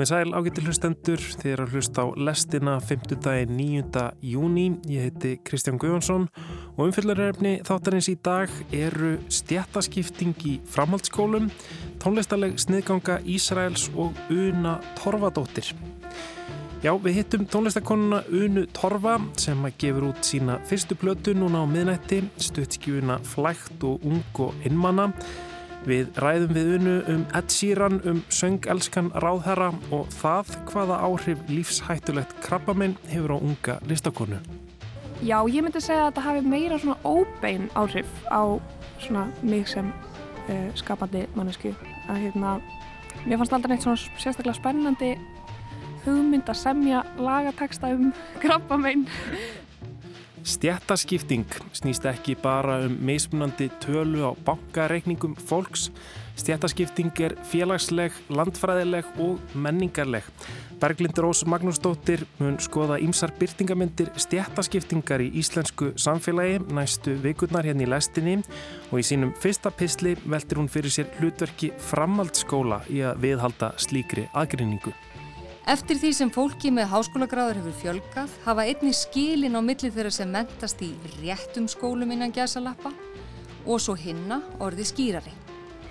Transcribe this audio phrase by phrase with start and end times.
[0.00, 3.02] Komið sæl ágættil hlustendur, þið er að hlusta á lestina 5.
[3.20, 4.04] daginn 9.
[4.24, 4.62] júni.
[4.88, 6.24] Ég heiti Kristján Guðjónsson
[6.70, 11.50] og umfylgjarefni þáttarins í dag eru stjættaskipting í framhaldsskólum,
[12.00, 15.68] tónlistarleg sniðganga Ísraels og Una Torfadóttir.
[16.80, 21.68] Já, við hittum tónlistakonuna Unu Torfa sem að gefur út sína fyrstu plötu núna á
[21.68, 25.10] miðnætti, stuttskjúina Flægt og Ung og Innmanna.
[25.88, 32.98] Við ræðum við unu um Sheeran, um söngelskan ráðherra og það hvaða áhrif lífshættulegt krabbamenn
[33.08, 34.40] hefur á unga listakonu.
[35.24, 38.60] Já, ég myndi segja að þetta hafi meira svona óbein áhrif á
[39.00, 39.88] svona mig sem
[40.48, 41.72] uh, skapandi mannesku.
[42.12, 42.58] Að hérna,
[43.24, 45.14] mér fannst aldrei neitt svona sérstaklega spennandi
[46.04, 49.08] hugmynd að semja lagateksta um krabbamenn
[50.40, 51.44] Stjættaskipting
[51.76, 55.90] snýst ekki bara um mismunandi tölu á bankareikningum fólks.
[56.40, 60.24] Stjættaskipting er félagsleg, landfræðileg og menningarleg.
[60.80, 67.90] Berglind Rós Magnúsdóttir mun skoða ímsar byrtingamindir stjættaskiptingar í íslensku samfélagi næstu vikurnar hérna í
[67.92, 68.38] lestinni
[68.88, 74.30] og í sínum fyrsta pisli veltir hún fyrir sér hlutverki framhaldsskóla í að viðhalda slíkri
[74.32, 74.96] aðgrinningu.
[75.68, 80.30] Eftir því sem fólki með háskólagráður hefur fjölgað hafa einni skilin á milli þeirra sem
[80.32, 80.88] mentast í
[81.20, 82.92] réttum skólum innan gæsalappa
[83.66, 85.34] og svo hinna orði skýrari.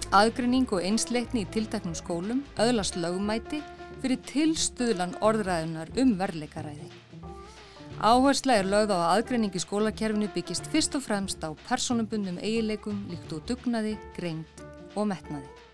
[0.10, 3.62] Aðgrinning og einsleitni í tilteknum skólum öðlast lögumæti
[4.02, 6.90] fyrir tilstuðlan orðræðunar um verleikaræði.
[8.00, 13.06] Áhersla er lögð á að aðgrinning í skólakerfinu byggist fyrst og fremst á personabundum eigileikum
[13.12, 14.64] líkt og dugnaði, greind
[14.96, 15.69] og metnaði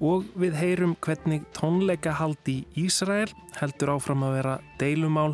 [0.00, 5.32] og við heyrum hvernig tónleikahald í Ísrael heldur áfram að vera deilumál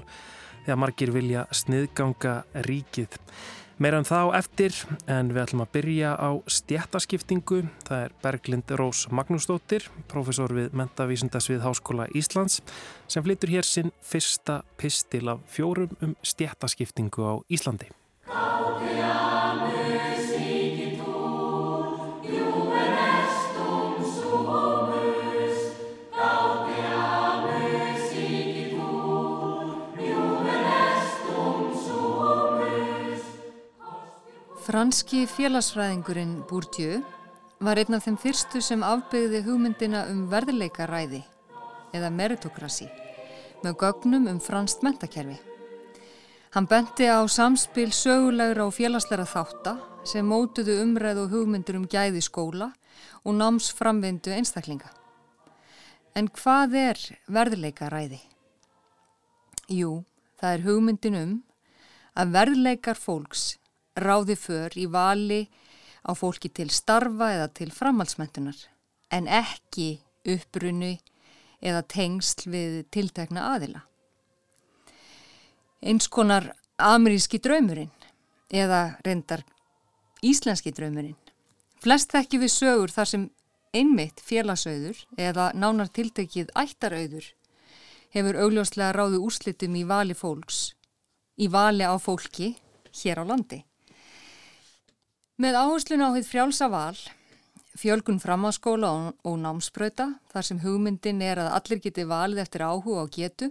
[0.64, 3.18] þegar margir vilja sniðganga ríkið.
[3.82, 4.76] Meira um þá eftir
[5.10, 7.64] en við ætlum að byrja á stjættaskiptingu.
[7.88, 12.60] Það er Berglind Rós Magnúsdóttir, profesor við Mentavísundasvið Háskóla Íslands
[13.10, 17.90] sem flyttur hér sinn fyrsta pistil af fjórum um stjættaskiptingu á Íslandi.
[34.64, 37.02] Franski félagsfræðingurinn Bourdieu
[37.60, 41.18] var einn af þeim fyrstu sem afbyggði hugmyndina um verðleikaræði
[41.92, 42.86] eða meritokrasi
[43.60, 45.36] með gögnum um franst mentakerfi.
[46.56, 49.74] Hann benti á samspil sögulegra og félagsleira þátta
[50.08, 52.70] sem mótuðu umræð og hugmyndur um gæði skóla
[53.20, 54.88] og námsframvindu einstaklinga.
[56.16, 58.22] En hvað er verðleikaræði?
[59.68, 60.06] Jú,
[60.40, 61.36] það er hugmyndin um
[62.16, 63.44] að verðleikar fólks
[63.96, 65.44] ráði för í vali
[66.04, 68.56] á fólki til starfa eða til framhaldsmentunar
[69.14, 70.98] en ekki uppbrunni
[71.64, 73.84] eða tengsl við tiltekna aðila.
[75.84, 76.50] Eins konar
[76.80, 77.92] ameríski draumurinn
[78.50, 79.44] eða reyndar
[80.24, 81.16] íslenski draumurinn.
[81.84, 83.24] Flest þekki við sögur þar sem
[83.74, 87.26] einmitt félagsauður eða nánar tiltekið ættarauður
[88.14, 90.74] hefur augljóslega ráðu úrslitum í vali fólks,
[91.36, 92.54] í vali á fólki
[93.02, 93.64] hér á landi.
[95.34, 96.94] Með áherslun á hitt frjálsa val,
[97.74, 103.00] fjölgun framháskóla og, og námspröyta, þar sem hugmyndin er að allir geti valið eftir áhuga
[103.02, 103.48] og getu,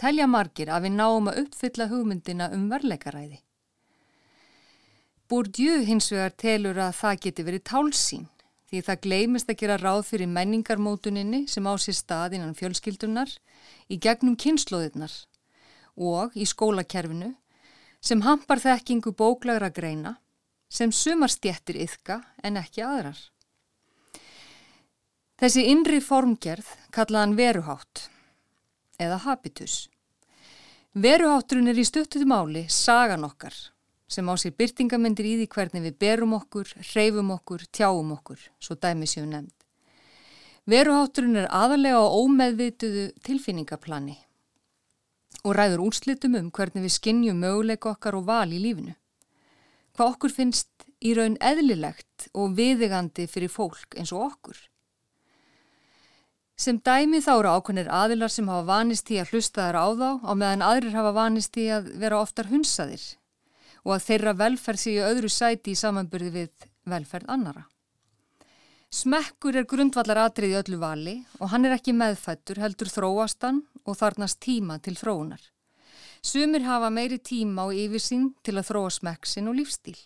[0.00, 3.42] telja margir að við náum að uppfylla hugmyndina um verleikaræði.
[5.28, 8.24] Bourdieu hins vegar telur að það geti verið tálsín,
[8.72, 13.36] því það gleimist að gera ráð fyrir menningarmótuninni sem á sér stað innan fjölskyldunar
[13.92, 15.20] í gegnum kynnslóðirnar
[16.00, 17.34] og í skólakerfinu
[18.00, 20.16] sem hampar þekkingu bóklagra greina
[20.72, 23.18] sem sumar stjettir yfka en ekki aðrar.
[25.42, 28.06] Þessi innri formgerð kallaðan veruhátt
[29.02, 29.88] eða habitus.
[30.92, 33.56] Veruhátturinn er í stöttuðu máli sagan okkar
[34.12, 38.76] sem á sér byrtingamindir í því hvernig við berum okkur, hreyfum okkur, tjáum okkur, svo
[38.76, 39.54] dæmi séu nefnd.
[40.68, 44.18] Veruhátturinn er aðalega á ómeðvituðu tilfinningaplani
[45.42, 48.94] og ræður úrslitum um hvernig við skinnjum möguleik okkar og val í lífinu
[49.96, 54.58] hvað okkur finnst í raun eðlilegt og viðigandi fyrir fólk eins og okkur.
[56.62, 60.08] Sem dæmi þá eru ákveðnir aðilar sem hafa vanist í að hlusta þær á þá
[60.22, 63.02] á meðan aðrir hafa vanist í að vera oftar hunsaðir
[63.82, 67.64] og að þeirra velferð sé í öðru sæti í samanburði við velferð annara.
[68.92, 73.96] Smekkur er grundvallar atrið í öllu vali og hann er ekki meðfættur heldur þróastan og
[73.98, 75.40] þarnast tíma til þróunar.
[76.22, 79.98] Sumir hafa meiri tíma og yfirsýn til að þróa smekksin og lífstíl.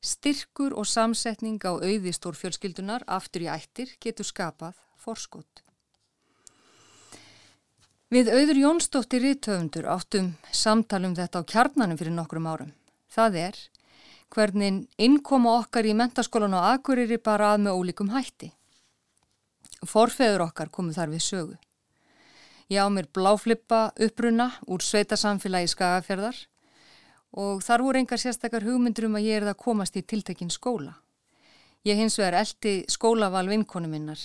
[0.00, 5.60] Styrkur og samsetning á auðistórfjölskyldunar aftur í ættir getur skapað forskot.
[8.08, 12.72] Við auður Jónsdóttir Ríðtöfundur áttum samtalum þetta á kjarnanum fyrir nokkrum árum.
[13.12, 13.60] Það er
[14.32, 18.52] hvernig innkoma okkar í mentaskólan og akureyri bara að með ólíkum hætti.
[19.84, 21.56] Forfeður okkar komu þar við sögu.
[22.72, 26.38] Ég á mér bláflippa uppruna úr sveitasamfélagi skagafjörðar
[27.34, 30.94] og þar voru engar sérstakar hugmyndur um að ég er það komast í tiltekinn skóla.
[31.84, 34.22] Ég hins vegar eldi skólaval vinkonu minnar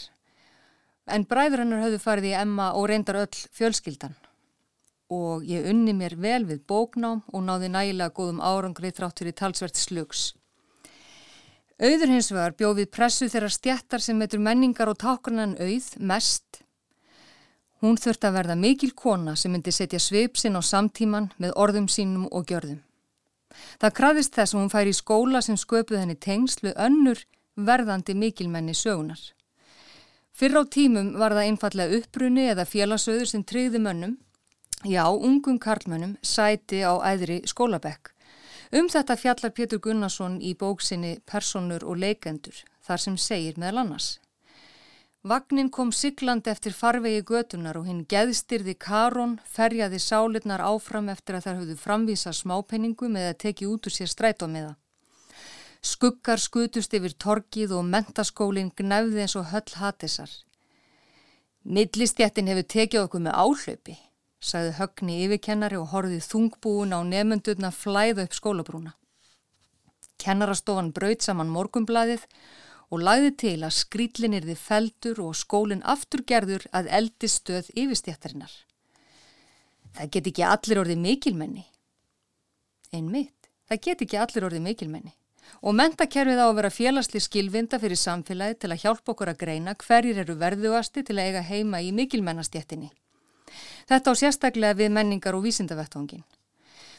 [1.10, 4.16] En bræður hennar höfðu farið í Emma og reyndar öll fjölskyldan
[5.10, 9.80] og ég unni mér vel við bóknám og náði nægilega góðum árangri þráttur í talsvert
[9.80, 10.36] slugs.
[11.82, 16.62] Auður hins vegar bjóð við pressu þeirra stjættar sem metur menningar og táknan auð mest.
[17.80, 22.28] Hún þurfti að verða mikil kona sem myndi setja sveipsinn á samtíman með orðum sínum
[22.28, 22.82] og gjörðum.
[23.80, 27.24] Það kraðist þess að hún fær í skóla sem sköpuð henni tengslu önnur
[27.56, 29.20] verðandi mikilmenni sögunar.
[30.36, 34.16] Fyrr á tímum var það einfallega uppbrunni eða félagsauður sem treyði mönnum,
[34.86, 38.14] já, ungum karlmönnum, sæti á æðri skólabekk.
[38.72, 42.56] Um þetta fjallar Pétur Gunnarsson í bóksinni Personur og leikendur,
[42.86, 44.20] þar sem segir meðal annars.
[45.22, 51.44] Vagnin kom sigland eftir farvegi götunar og hinn geðstyrði Karon ferjaði sálirnar áfram eftir að
[51.44, 54.78] þær höfðu framvísa smápenningu með að teki út úr sér strætómiða.
[55.84, 60.32] Skuggar skutust yfir torkið og mentaskólinn gnæfði eins og höll hattisar.
[61.68, 63.98] Millistjættin hefur tekið okkur með áhlaupi,
[64.40, 68.96] sagði högni yfirkennari og horfið þungbúin á nefnundurna flæða upp skólabrúna.
[70.16, 72.24] Kennarastofan braut saman morgumblaðið
[72.90, 78.52] og lagði til að skrýtlinn erði feldur og skólinn afturgerður að eldi stöð yfirstjættarinnar.
[79.98, 81.66] Það get ekki allir orðið mikilmenni.
[82.94, 85.16] Einmitt, það get ekki allir orðið mikilmenni
[85.66, 89.76] og mentakerfið á að vera félagsli skilvinda fyrir samfélagi til að hjálpa okkur að greina
[89.82, 92.92] hverjir eru verðuasti til að eiga heima í mikilmennastjettinni.
[93.90, 96.24] Þetta á sérstaklega við menningar og vísindavettvangin.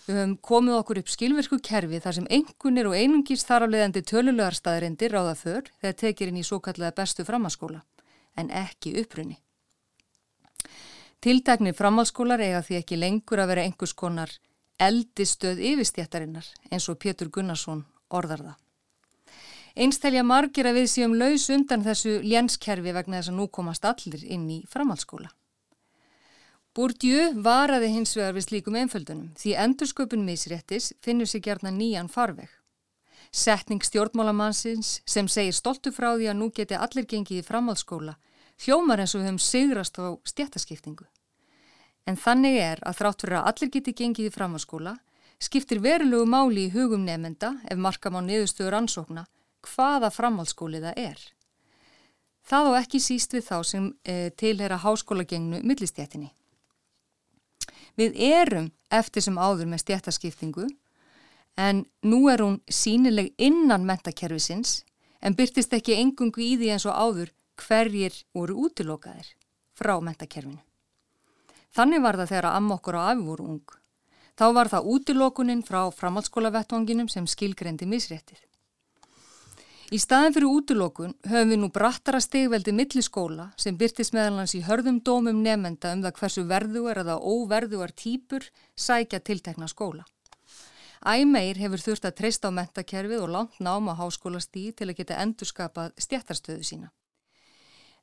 [0.06, 4.02] Við höfum komið okkur upp skilvirku kerfi þar sem engunir og einungis þar af leiðandi
[4.08, 7.82] tölulegar staðarindir ráða för þegar tekir inn í svo kallega bestu framhalskóla,
[8.36, 9.36] en ekki upprunni.
[11.20, 14.32] Tiltakni framhalskólar eiga því ekki lengur að vera einhvers konar
[14.80, 18.56] eldistöð yfirstjættarinnar eins og Pétur Gunnarsson orðar það.
[19.80, 24.24] Einstelja margir að við séum laus undan þessu lénskerfi vegna þess að nú komast allir
[24.24, 25.28] inn í framhalskóla.
[26.74, 32.48] Bourdieu varaði hins vegar við slíkum einföldunum því endursköpun misréttis finnur sig gerna nýjan farveg.
[33.30, 38.14] Setning stjórnmálamannsins sem segir stoltu frá því að nú geti allir gengið í framhalskóla
[38.60, 41.06] hljómar eins og höfum sigrast á stjættaskiptingu.
[42.06, 44.96] En þannig er að þrátt fyrir að allir geti gengið í framhalskóla
[45.40, 49.26] skiptir verulegu máli í hugum nefnenda ef markam á niðurstöður ansókna
[49.66, 51.22] hvaða framhaldsskóli það er.
[52.46, 56.30] Það á ekki síst við þá sem e, tilhera háskólagengnu millistjættinni.
[58.00, 60.68] Við erum eftir sem áður með stjættaskiptingu
[61.60, 64.80] en nú er hún sínileg innan mentakerfisins
[65.20, 69.34] en byrtist ekki engungu í því eins og áður hverjir voru útilokaðir
[69.76, 70.62] frá mentakerfinu.
[71.76, 73.76] Þannig var það þegar amma okkur á afi voru ung
[74.40, 78.38] Þá var það útilokunin frá framhaldsskólavettvanginum sem skilgrendi misréttið.
[79.90, 85.00] Í staðin fyrir útilokun höfum við nú brattara stegveldi milliskóla sem byrtist meðalans í hörðum
[85.02, 88.46] dómum nefnda um það hversu verðuar eða óverðuar týpur
[88.78, 90.06] sækja tiltekna skóla.
[91.02, 95.98] Æmeir hefur þurft að treysta á mentakerfið og langt náma háskólastíð til að geta endurskapað
[96.06, 96.94] stjættarstöðu sína.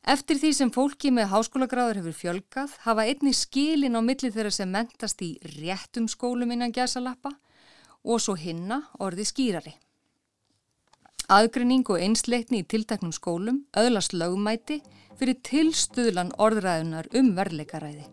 [0.03, 4.75] Eftir því sem fólki með háskólagráður hefur fjölgað hafa einni skilin á milli þeirra sem
[4.75, 7.31] mentast í réttum skólum innan gæsalappa
[8.03, 9.77] og svo hinna orði skýrari.
[11.27, 14.77] Aðgrinning og einsleitni í tilteknum skólum öðlast lögumæti
[15.19, 18.05] fyrir tilstuðlan orðræðunar um verleikaræði.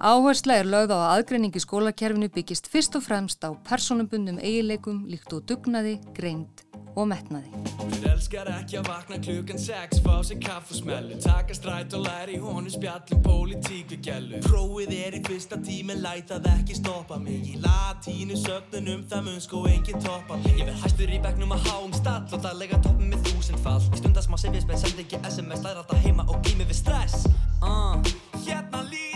[0.00, 5.34] Áhersla er lögð á að aðgreiningi skólakerfinu byggist fyrst og fremst á personabundum eigileikum líkt
[5.36, 6.62] og dugnaði, greind
[6.96, 7.50] og metnaði.
[7.98, 12.06] Hver elskar ekki að vakna klukkan 6 Fá sér kaff og smellu Taka stræt og
[12.06, 17.44] læri honu spjallum Pólitík við gælu Prófið er í fyrsta tími Lætað ekki stoppa mig.
[17.52, 20.56] Í latínu sögnunum Það mun sko enginn toppa mig.
[20.56, 23.62] Ég verð hæstur í begnum að há um stall Og það lega toppum með þúsund
[23.66, 26.80] fall Í stundasmá sem ég spenn Send ekki SMS Læra alltaf heima og glými við
[26.80, 27.28] stress.
[27.60, 28.00] Uh.
[28.40, 29.09] Hérna líður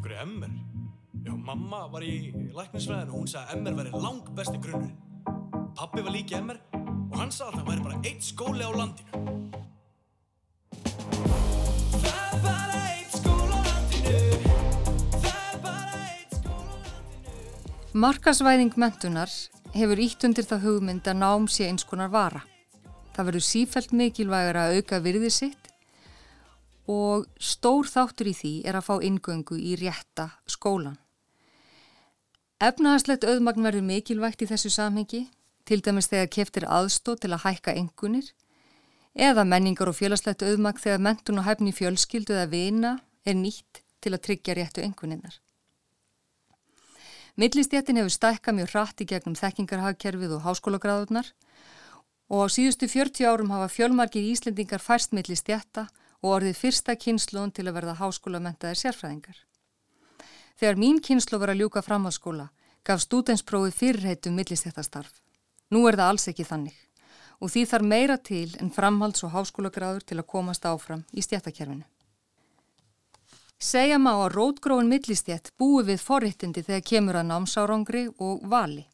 [0.00, 0.48] Af hverju emmer?
[1.26, 4.94] Já, mamma var í læknisfræðinu og hún sagði að MR væri lang besti grunnur.
[5.76, 9.10] Pappi var líki MR og hann sagði að það væri bara eitt skóli á landinu.
[12.00, 14.16] Það er bara eitt skóli á landinu.
[15.20, 18.00] Það er bara eitt skóli á landinu.
[18.06, 19.30] Markasvæðing mentunar
[19.76, 22.40] hefur ítt undir það hugmynd að nám sé eins konar vara.
[23.12, 25.59] það verður sífælt mikilvægur að auka virði sitt
[26.90, 30.98] og stór þáttur í því er að fá ingöngu í rétta skólan.
[32.60, 35.28] Efnaðarslegt auðmagn verður mikilvægt í þessu samhengi,
[35.64, 38.32] til dæmis þegar keftir aðstóð til að hækka engunir,
[39.14, 42.92] eða menningar og félagslegt auðmagn þegar mentun og hæfni fjölskyldu eða vina
[43.24, 45.38] er nýtt til að tryggja réttu enguninnar.
[47.38, 51.30] Millistjéttin hefur stækka mjög hratt í gegnum þekkingarhagkerfið og háskólagráðurnar
[52.30, 57.66] og á síðustu 40 árum hafa fjölmarkir íslendingar færst millistjétta og orðið fyrsta kynsluðun til
[57.68, 59.38] að verða háskólamentaðir sérfræðingar.
[60.60, 62.50] Þegar mín kynslu var að ljúka framhalskóla
[62.84, 65.22] gaf stúdensprófið fyrirheitum millistjéttastarf.
[65.70, 66.76] Nú er það alls ekki þannig
[67.40, 71.86] og því þarf meira til en framhalds- og háskólagráður til að komast áfram í stjéttakerfinu.
[73.60, 78.86] Segja má að rótgróin millistjætt búi við forrittindi þegar kemur að námsárangri og vali.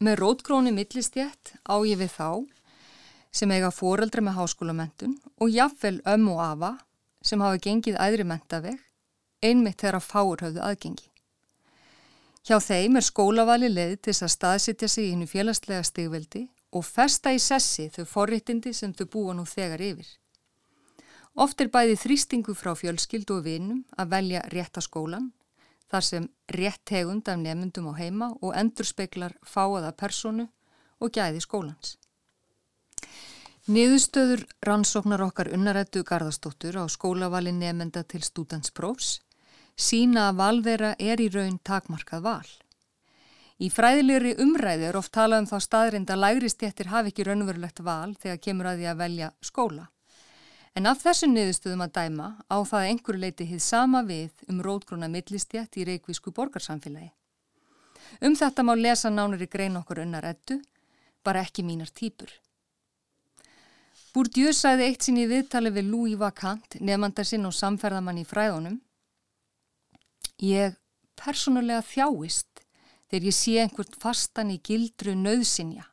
[0.00, 2.28] Með rótgróni millistjætt á ég við þá
[3.36, 6.72] sem eiga foreldra með háskólamentun og jafnvel öm og afa
[7.24, 8.80] sem hafa gengið æðri mentaveg
[9.44, 11.08] einmitt þegar að fáur höfðu aðgengi.
[12.46, 16.44] Hjá þeim er skólavali leið til að staðsitja sig í hennu félagslega stigveldi
[16.78, 20.06] og festa í sessi þau forrittindi sem þau búa nú þegar yfir.
[21.36, 25.32] Oft er bæði þrýstingu frá fjölskyldu og vinum að velja rétta skólan,
[25.90, 30.48] þar sem rétt tegund af nefnundum á heima og endur speklar fáaða personu
[31.02, 31.98] og gæði skólans.
[33.66, 39.16] Niðurstöður rannsóknar okkar unnarættu Garðastóttur á skólavali nefnda til stúdansprófs
[39.76, 42.52] sína að val þeirra er í raun takmarkað val.
[43.56, 47.82] Í fræðilegri umræði er oft talað um þá staðrind að lægri stjettir hafi ekki raunverulegt
[47.84, 49.86] val þegar kemur að því að velja skóla.
[50.76, 55.08] En af þessu niðurstöðum að dæma á það einhverju leiti hið sama við um rótgróna
[55.08, 57.14] millistjætt í reikvísku borgarsamfélagi.
[58.20, 60.60] Um þetta má lesa nánari grein okkur unnar ettu,
[61.24, 62.28] bara ekki mínar týpur.
[64.16, 68.78] Bourdieu sæði eitt sín í viðtali við Louis Vacant, nefnandar sinn og samferðamann í fræðunum.
[70.40, 70.78] Ég
[71.20, 72.62] persónulega þjáist
[73.10, 75.84] þegar ég sé einhvert fastan í gildru nöðsinja,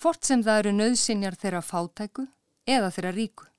[0.00, 2.24] hvort sem það eru nöðsinjar þeirra fátæku
[2.64, 3.50] eða þeirra ríku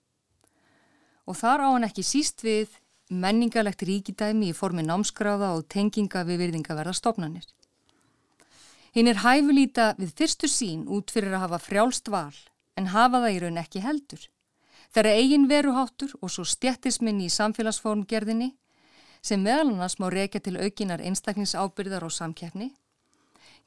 [1.29, 2.81] og þar á hann ekki síst við
[3.13, 7.45] menningalegt ríkidæmi í formi námskráða og tenginga við virðingaverða stofnanir.
[8.97, 12.33] Hinn er hæfulíta við fyrstu sín út fyrir að hafa frjálst val
[12.77, 14.23] en hafa það í raun ekki heldur.
[14.93, 18.53] Það er eigin veruháttur og svo stjættisminni í samfélagsformgerðinni
[19.25, 22.69] sem meðal annars má reykja til aukinar einstakningsábyrðar og samkeppni,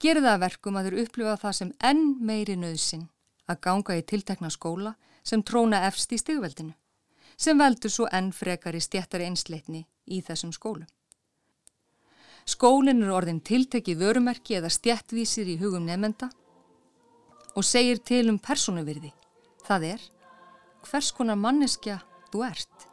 [0.00, 3.08] gerir það verkum að þeir upplifa það sem enn meiri nöðsin
[3.50, 4.94] að ganga í tiltekna skóla
[5.26, 6.72] sem tróna efst í stigveldinu
[7.40, 10.88] sem veldur svo enn frekar í stjættari einsleitni í þessum skólum.
[12.48, 16.30] Skólinn er orðin tiltekið vörumerki eða stjættvísir í hugum nefnenda
[17.56, 19.12] og segir til um personuvirði.
[19.66, 20.06] Það er
[20.86, 21.98] hvers konar manneskja
[22.32, 22.86] þú ert.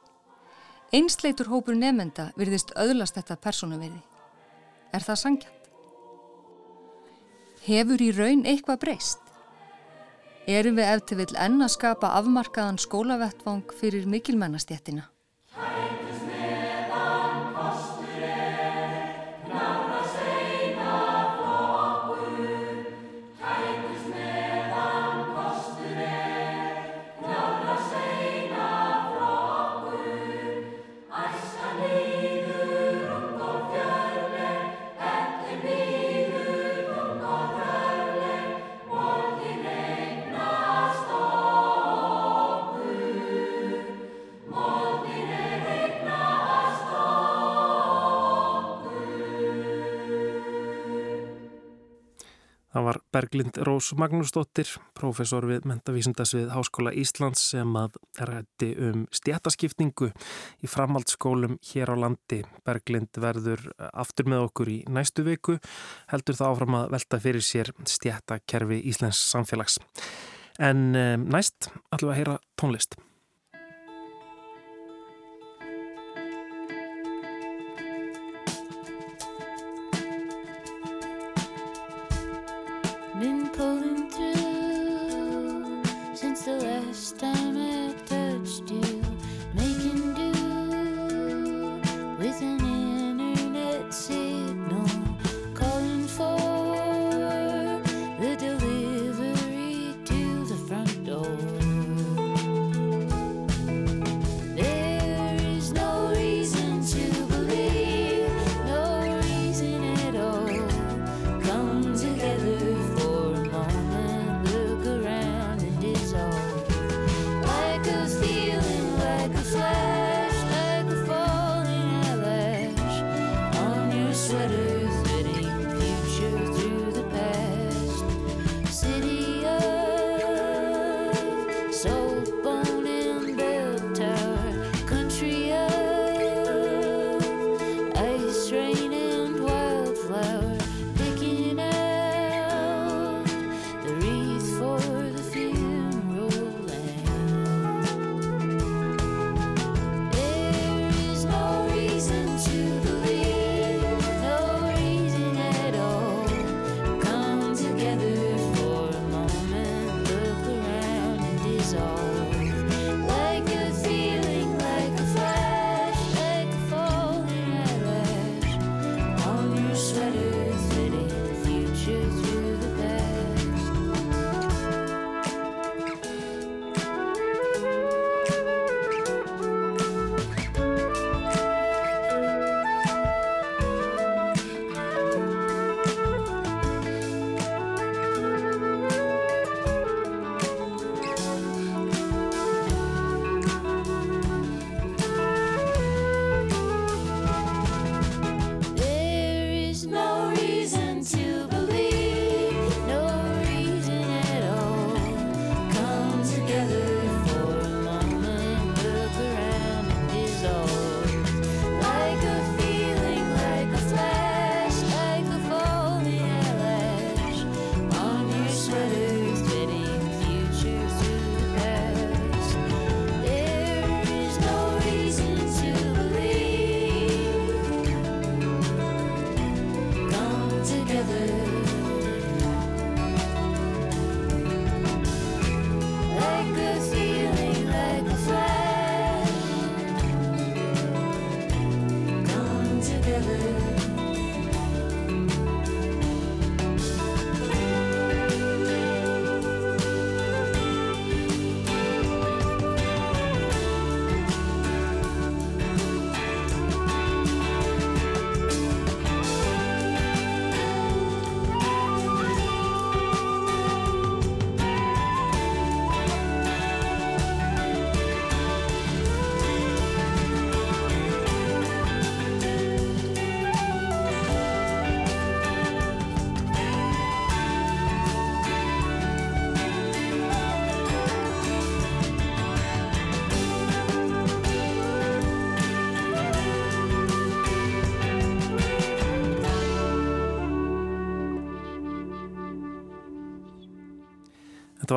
[0.96, 4.02] Einsleitur hópur nefnenda virðist öðlast þetta personuvirði.
[4.96, 5.72] Er það sangjant?
[7.68, 9.24] Hefur í raun eitthvað breyst?
[10.48, 15.04] erum við eftir vill enn að skapa afmarkaðan skólavettvang fyrir mikilmennastjættina.
[53.38, 54.66] Berglind Rós Magnúsdóttir,
[54.98, 60.08] profesor við Mentavísundasvið Háskóla Íslands sem að rætti um stjætaskipningu
[60.66, 62.40] í framhaldsskólum hér á landi.
[62.66, 63.62] Berglind verður
[63.94, 65.60] aftur með okkur í næstu viku,
[66.10, 69.78] heldur það áfram að velta fyrir sér stjætakerfi Íslands samfélags.
[70.58, 72.98] En um, næst ætlum við að heyra tónlist.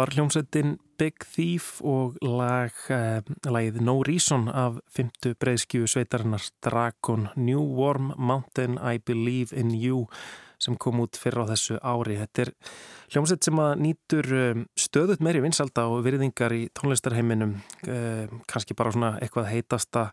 [0.00, 6.40] Þetta var hljómsveitin Big Thief og lag, eh, lagið No Reason af fymtu breyðskju sveitarinnar
[6.64, 10.06] Dragon New Warm Mountain I Believe in You
[10.58, 12.16] sem kom út fyrir á þessu ári.
[12.16, 12.52] Þetta er
[13.12, 18.92] hljómsveit sem að nýtur um, stöðut meiri vinsalda og virðingar í tónlistarheiminum, eh, kannski bara
[18.92, 20.12] svona eitthvað heitasta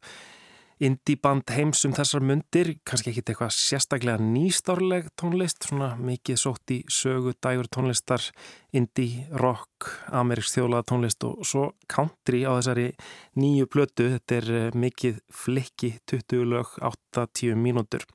[0.84, 6.78] indie-band heims um þessar mundir, kannski ekki eitthvað sérstaklega nýstárleg tónlist, svona mikið sótt í
[6.92, 8.22] sögu, dægur tónlistar,
[8.78, 12.88] indie, rock, ameriksk þjólaða tónlist og svo country á þessari
[13.42, 18.06] nýju plötu, þetta er eh, mikið flikki 20 lög, 8-10 mínútur.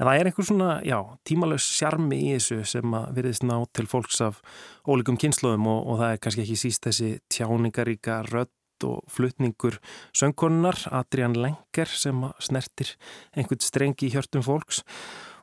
[0.00, 3.86] En það er einhver svona, já, tímalös sjarmi í þessu sem að virðist ná til
[3.90, 4.40] fólks af
[4.88, 8.54] ólíkum kynsluðum og, og það er kannski ekki síst þessi tjáningaríka rödd
[8.86, 9.78] og flutningur
[10.16, 12.94] söngkonunar Adrian Lenger sem snertir
[13.36, 14.84] einhvern strengi í hjörtum fólks.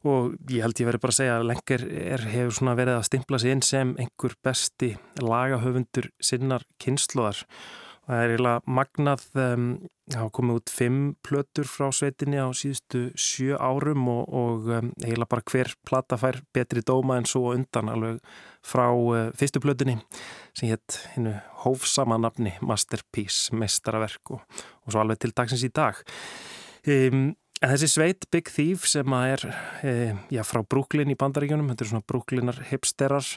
[0.07, 3.07] Og ég held ég verið bara að segja að Lenger er, hefur svona verið að
[3.09, 7.43] stimpla sig inn sem einhver besti lagahöfundur sinnar kynsluðar
[8.07, 9.63] Það er eiginlega magnað, um,
[10.07, 14.91] það hafa komið út fimm plötur frá sveitinni á síðustu sjö árum og, og um,
[15.01, 18.21] eiginlega bara hver plata fær betri dóma en svo undan alveg
[18.63, 19.97] frá uh, fyrstu plötunni
[20.55, 25.99] sem hétt hinnu hófsama nafni Masterpiece, mestaraverk og, og svo alveg til dagsins í dag.
[26.87, 31.83] Um, en þessi sveit Big Thief sem er um, já, frá Brooklyn í bandaríkjunum, þetta
[31.89, 33.35] er svona Brooklynar hipsterar,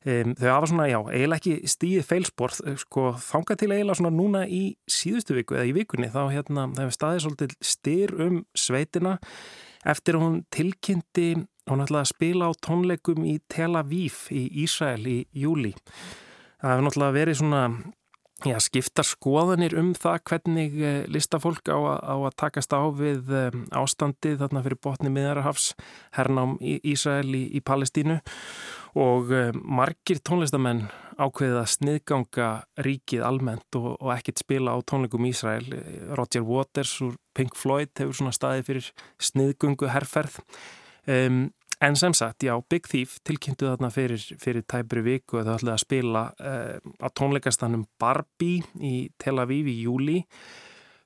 [0.00, 4.46] Um, þau hafa svona, já, eiginlega ekki stíðið feilspor, sko, þanga til eiginlega svona núna
[4.48, 9.18] í síðustu viku eða í vikunni þá hérna, það hefur staðið svolítið styr um sveitina
[9.92, 11.28] eftir að hún tilkynnti,
[11.68, 15.74] hún ætlaði að spila á tónleikum í Tel Aviv í Ísrael í júli.
[16.60, 17.64] Það hefur náttúrulega verið svona
[18.40, 23.28] Já, skiptar skoðanir um það hvernig eh, listafólk á á að takast á við
[23.68, 25.74] ástandið þarna fyrir botni miðarahafs
[26.16, 28.16] hernám í Ísrael í, í Palestínu
[28.98, 30.88] og um, margir tónlistamenn
[31.20, 32.48] ákveðið að sniðganga
[32.86, 35.66] ríkið almennt og, og ekkert spila á tónleikum Ísrael.
[36.16, 38.92] Roger Waters úr Pink Floyd hefur svona staðið fyrir
[39.30, 40.40] sniðgungu herrferð.
[41.06, 41.48] Um,
[41.80, 45.72] En sem sagt, já, Big Thief tilkynntu þarna fyrir, fyrir tæpri viku að þau ætlaði
[45.72, 50.18] að spila uh, á tónleikastanum Barbie í Tel Aviv í júli.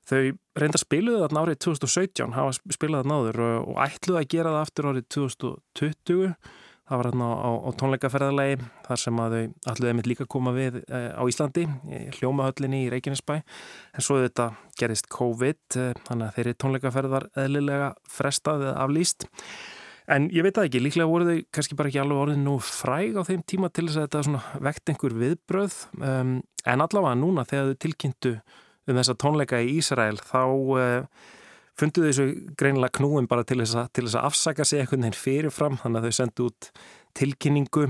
[0.05, 4.51] Þau reynda spiluðu þarna árið 2017, hafa spilað þarna áður og, og ætluðu að gera
[4.51, 6.35] það aftur árið 2020.
[6.85, 10.75] Það var hérna á, á tónleikaferðarlegi þar sem að þau ætluðu einmitt líka koma við
[10.83, 11.63] uh, á Íslandi,
[12.19, 13.39] hljómahöllinni í Reykjanesbæ.
[13.97, 19.25] En svo þetta gerist COVID, uh, þannig að þeirri tónleikaferðar eðlilega frestað eða aflýst.
[20.05, 23.17] En ég veit það ekki, líklega voru þau kannski bara ekki alveg orðin nú fræg
[23.17, 27.71] á þeim tíma til þess að þetta vekt einhver viðbröð um, en allavega núna þegar
[27.71, 28.33] þau tilkynntu
[28.85, 31.25] um þessa tónleika í Ísrael þá uh,
[31.79, 35.19] fundu þessu greinilega knúin bara til þess, að, til þess að afsaka sig einhvern veginn
[35.19, 36.69] fyrirfram þannig að þau sendu út
[37.15, 37.87] tilkynningu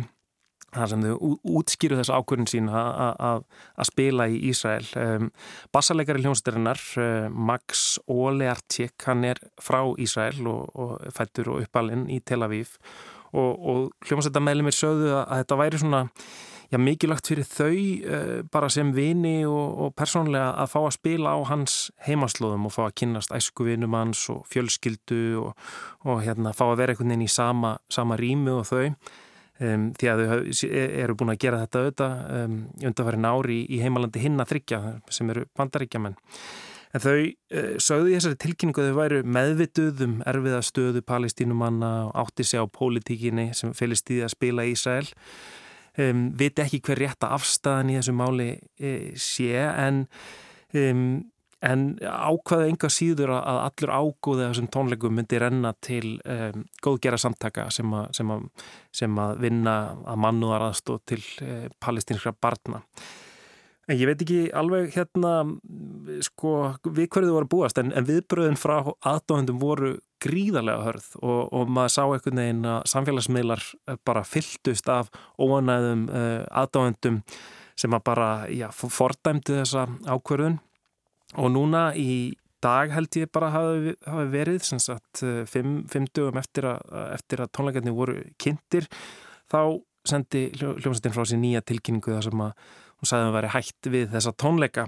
[0.76, 3.46] þar sem þau útskýru þessu ákvörðin sín að
[3.88, 4.86] spila í Ísrael.
[5.00, 5.30] Um,
[5.72, 12.20] Bassarleikari hljónstærinnar, uh, Max Oleartjek, hann er frá Ísrael og, og fættur og uppalinn í
[12.26, 12.76] Tel Aviv
[13.32, 16.04] og, og hljónstærinnar sögðu að, að þetta væri svona
[16.72, 21.36] já, mikilvægt fyrir þau uh, bara sem vini og, og persónlega að fá að spila
[21.36, 26.82] á hans heimaslóðum og fá að kynast æskuvinum hans og fjölskyldu og hérna fá að
[26.82, 28.90] vera einhvern veginn í sama, sama rými og þau
[29.56, 32.56] Um, því að þau eru búin að gera þetta auðvitað um,
[32.90, 34.80] undanfærin ári í, í heimalandi hinn að þryggja
[35.16, 36.18] sem eru bandaríkjaman.
[36.92, 41.92] En þau uh, sögðu í þessari tilkynningu að þau væru meðvituð um erfiða stöðu palestínumanna
[42.10, 45.08] og átti sig á pólitíkinni sem fylgist í að spila í Ísrael.
[45.96, 50.04] Um, viti ekki hver rétta afstæðan í þessu máli e, sé en
[51.66, 57.70] en ákvaðu enga síður að allur ágóðið þessum tónleikum myndi renna til um, góðgera samtaka
[57.74, 58.40] sem, a, sem, a,
[58.94, 62.84] sem að vinna að mannúðar aðstóð til uh, palestinskra barna.
[63.86, 65.34] En ég veit ekki alveg hérna
[66.26, 66.54] sko
[66.88, 69.92] við hverju þið voru búast en, en viðbröðin frá aðdóðundum voru
[70.26, 73.68] gríðarlega hörð og, og maður sá einhvern veginn að samfélagsmiðlar
[74.08, 77.22] bara fylltust af óanæðum uh, aðdóðundum
[77.76, 80.58] sem að bara já, fordæmdi þessa ákverðun
[81.36, 86.08] og núna í dag held ég bara hafi, hafi verið sem sagt eh, fimm, fimm
[86.16, 86.66] dögum eftir
[87.12, 88.88] eftir að tónleikarnir voru kynntir
[89.52, 92.72] þá sendi hljómsveitin frá sér nýja tilkynningu þar sem að
[93.06, 94.88] hún sagði að það væri hægt við þessa tónleika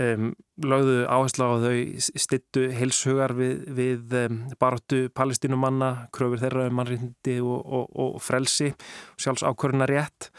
[0.00, 0.32] um,
[0.64, 1.78] lögðu áherslu á þau
[2.24, 8.72] stittu heilshugar við, við um, baróttu palestínumanna kröfur þeirra um mannrindi og, og, og frelsi
[9.20, 10.30] sjálfs ákvöruna rétt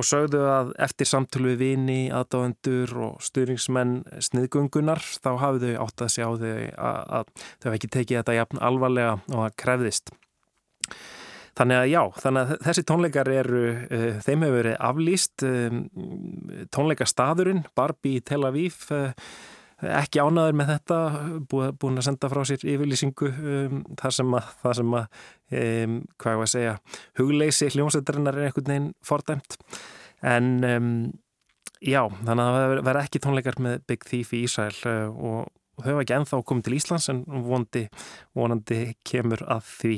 [0.00, 3.98] og sögðu að eftir samtölu við vini, aðdáendur og styrningsmenn
[4.30, 8.38] sniðgöngunar þá hafið þau átt að sjá þau að, að þau hef ekki tekið þetta
[8.38, 10.14] jafn alvarlega og að krefðist.
[11.60, 15.80] Þannig að já, þannig að þessi tónleikar eru, uh, þeim hefur verið aflýst, um,
[16.72, 19.10] tónleikastadurinn, Barbie í Tel Aviv, uh,
[20.00, 21.00] ekki ánaður með þetta,
[21.52, 25.04] búin að senda frá sér yfirlýsingu um, þar sem að, það sem að
[25.60, 26.74] um, hvað ég var að segja,
[27.20, 29.58] hugleysi hljómsveitarinnar er einhvern veginn fordæmt.
[30.20, 30.48] En
[31.80, 35.90] já, þannig að það verði ekki tónleikar með Big Thief í Ísæl uh, og, þau
[35.90, 37.84] hafa ekki enþá komið til Íslands en vonandi,
[38.36, 39.94] vonandi kemur að því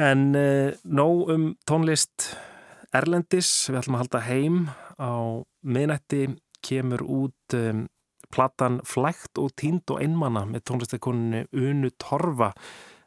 [0.00, 2.32] en uh, nóg um tónlist
[2.92, 4.56] Erlendis, við ætlum að halda heim
[5.00, 5.12] á
[5.64, 6.26] miðnætti
[6.64, 7.86] kemur út um,
[8.32, 12.52] platan Flægt og tínd og einmanna með tónlistakoninu Unu Torfa.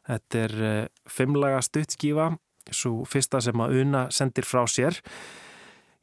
[0.06, 2.32] Þetta er uh, fimmlaga stuttskífa,
[2.70, 4.98] svo fyrsta sem að Una sendir frá sér.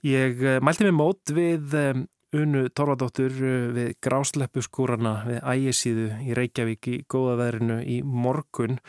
[0.08, 6.08] Ég uh, mælti mig mót við um, Unu Torfadóttur uh, við grásleppu skúrana við ægisíðu
[6.24, 8.80] í Reykjavík í góða veðrinu í morgun.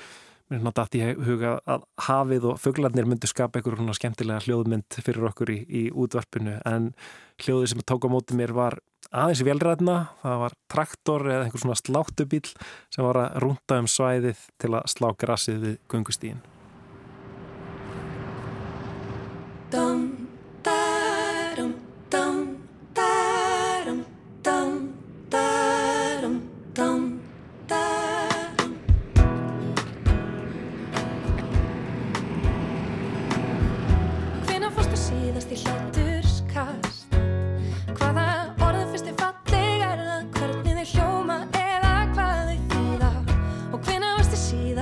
[0.50, 4.98] Mér er náttúrulega dætt í huga að hafið og fugglarnir myndu skapa einhverjum skemmtilega hljóðmynd
[5.00, 6.90] fyrir okkur í, í útvarpinu en
[7.40, 8.76] hljóðið sem tók á móti mér var
[9.09, 12.44] aðeins í velræðina, það var traktor eða einhver svona sláttubíl
[12.92, 15.78] sem var að rúnda um svæðið til að slá grassið við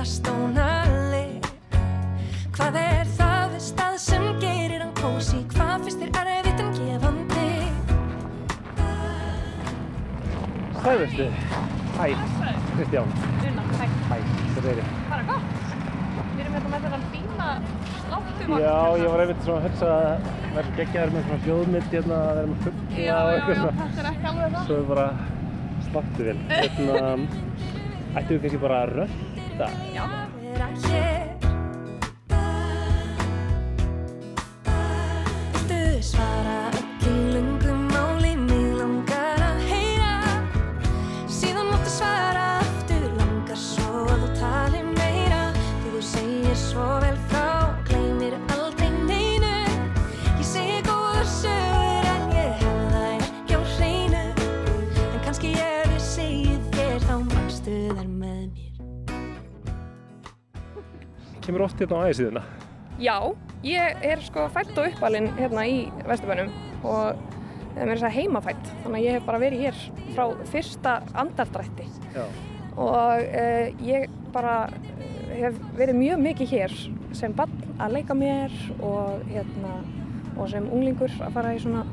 [0.03, 0.53] gungustíðin.
[10.83, 11.25] Sæðustu.
[11.95, 12.07] Hæ,
[12.75, 13.07] Kristján.
[13.47, 13.85] Unna, hæ.
[14.09, 14.17] Hæ,
[14.55, 14.89] þetta er þið.
[15.09, 15.45] Það er gott.
[16.33, 17.47] Við erum hérna með þennan fína
[18.01, 18.63] sláttumagn.
[18.63, 22.17] Já, ég var einmitt svona að hugsa að vera svo geggjaður með svona hljóðmynd hérna
[22.19, 23.77] að vera með fuggla Já, og já, eitthvað já, svona.
[23.79, 24.65] þetta er ekki alveg það.
[24.67, 25.07] Svo er bara
[25.87, 26.37] sláttuvel.
[26.51, 27.15] Hérna,
[28.13, 28.91] ættum við kannski bara að
[29.53, 29.69] rölda?
[29.95, 30.09] Já.
[36.03, 36.71] svara
[37.07, 37.62] öll
[61.45, 62.43] kemur oft hérna á ægisíðuna?
[63.01, 63.17] Já,
[63.65, 65.77] ég er sko fætt og uppalinn hérna í
[66.07, 66.51] Vesturbænum
[66.83, 67.17] og
[67.73, 69.79] það er mér þess að heimafætt þannig að ég hef bara verið hér
[70.13, 72.25] frá fyrsta andardrætti Já.
[72.77, 74.57] og uh, ég bara
[75.33, 76.77] hef verið mjög mikið hér
[77.17, 79.79] sem barn að leika mér og hérna
[80.37, 81.83] og sem unglingur að fara í svona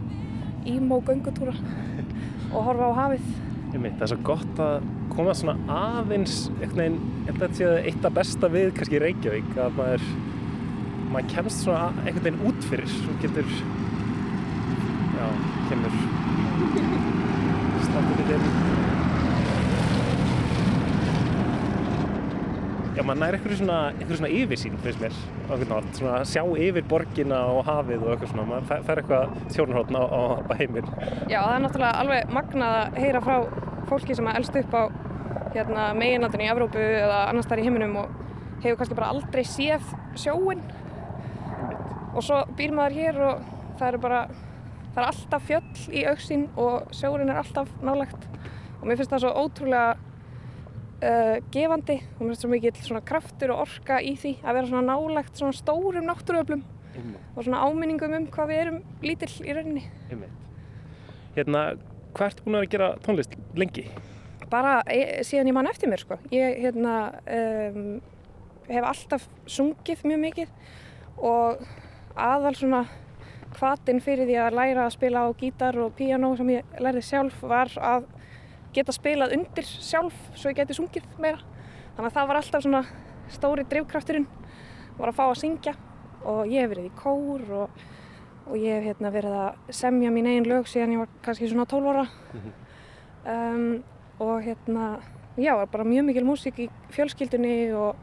[0.68, 1.54] ímó göngutúra
[2.52, 3.30] og horfa á hafið
[3.70, 7.70] Einmitt, það er svo gott að koma svona aðeins veginn, ég held að þetta sé
[7.90, 10.05] eitt af besta við kannski Reykjavík að maður
[11.11, 13.49] maður kemst svona einhvern veginn út fyrir og getur
[15.18, 15.27] já,
[15.70, 15.94] kemur
[17.87, 18.46] sláttur við inn
[22.90, 23.77] Já, maður nær einhverju svona,
[24.11, 25.14] svona yfirsýn, finnst mér,
[25.49, 28.99] á einhvern nátt, svona að sjá yfir borgina og hafið og eitthvað svona, maður fær-
[29.01, 30.23] eitthvað sjónarhóttn á, á,
[30.59, 30.90] heiminn.
[31.31, 33.37] Já, það er náttúrulega alveg magnað að heyra frá
[33.90, 34.83] fólki sem að elst upp á
[35.55, 38.18] hérna, meginlandinu í Evrópu eða annars þar í heiminum og
[38.62, 39.87] hefur kannski bara aldrei séð
[40.18, 40.62] sjóin
[42.14, 43.44] og svo býr maður hér og
[43.81, 44.20] það eru bara
[44.90, 48.26] það er alltaf fjöll í auksín og sjórin er alltaf nálagt
[48.81, 53.55] og mér finnst það svo ótrúlega uh, gefandi og mér finnst svo mikill svona kraftur
[53.55, 56.66] og orka í því að vera svona nálagt svona stórum náttúruöflum
[57.37, 59.85] og svona áminningum um hvað við erum lítill í rauninni.
[60.11, 60.48] Einmitt.
[61.37, 61.62] Hérna,
[62.16, 63.88] hvað ertu búin að vera að gera tónlist lengi?
[64.50, 66.18] bara e síðan ég man eftir mér sko.
[66.34, 66.94] Ég hérna,
[67.30, 68.00] um,
[68.70, 70.54] hef alltaf sungið mjög mikið
[71.30, 71.62] og
[72.18, 72.80] aðal svona
[73.58, 77.38] hvatinn fyrir því að læra að spila á gítar og píanó sem ég lærði sjálf
[77.42, 78.08] var að
[78.74, 81.42] geta spilað undir sjálf svo ég geti sungið meira.
[81.96, 82.82] Þannig að það var alltaf svona
[83.30, 84.28] stóri drivkrafturinn
[84.98, 85.74] var að fá að syngja
[86.26, 87.84] og ég hef verið í kór og,
[88.46, 91.68] og ég hef hérna, verið að semja mín eigin lög síðan ég var kannski svona
[91.70, 92.08] 12 ára.
[93.24, 93.83] Um,
[94.20, 95.00] og hérna,
[95.37, 97.96] já, var bara mjög mikil músík í fjölskyldunni og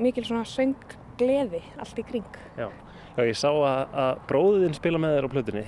[0.00, 2.40] mikil svona sönggleði allt í kring.
[2.58, 2.68] Já,
[3.12, 5.64] Já ég sá að, að bróðin spila með þér á plötunni.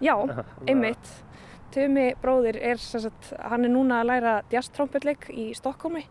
[0.00, 0.14] Já,
[0.68, 1.14] einmitt.
[1.74, 6.06] Tumi bróðir er sagt, hann er núna að læra jazztrompetleik í Stokkómi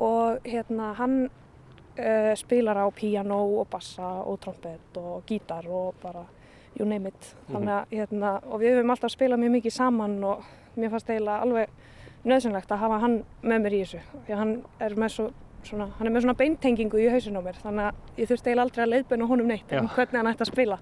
[0.00, 6.24] og hérna hann uh, spilar á píanó og bassa og trompet og gítar og bara
[6.78, 7.34] you name it.
[7.50, 10.44] Þannig að hérna, og við höfum alltaf spilað mjög mikið saman og
[10.76, 11.68] mér fannst eiginlega alveg
[12.24, 14.00] nöðsynlegt að hafa hann með mér í þessu.
[14.26, 15.30] Því að hann er með svo
[15.60, 18.62] Svona, hann er með svona beintengingu í hausinn á mér þannig að ég þurfti eiginlega
[18.64, 19.92] aldrei að leiðbeina honum neitt um Já.
[19.92, 20.78] hvernig hann ætti að spila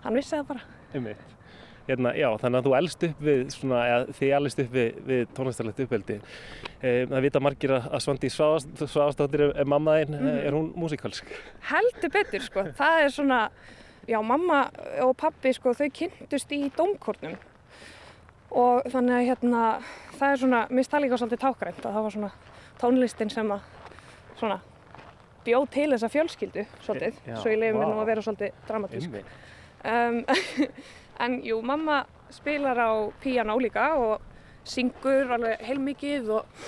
[0.00, 0.62] hann vissi það bara
[0.94, 1.34] Einmitt.
[1.84, 5.26] Hérna, já, þannig að þú elst upp við, svona, eða þið elst upp við, við
[5.36, 6.16] tónlistarlegt uppveldi.
[6.80, 10.38] E, það vita margir að Svandi Svavastóttir er, er mamma þín, Mhm.
[10.48, 11.26] er hún músikalsk?
[11.68, 13.42] heldur betur sko, það er svona
[14.08, 14.66] já, mamma
[15.04, 17.36] og pappi sko, þau kynntust í dómkornum
[18.54, 19.62] og þannig að hérna
[20.18, 22.30] það er svona, mér það líka svolítið tákrænt að það var svona
[22.80, 23.66] tónlistin sem að
[24.38, 24.60] svona
[25.44, 29.18] bjóð til þessa fjölskyldu svolítið, Já, svo ég leiði mér nú að vera svolítið dramatísk.
[29.84, 30.20] Um,
[31.24, 34.22] en jú, mamma spilar á píanó líka og
[34.64, 36.62] syngur alveg heilmikið og,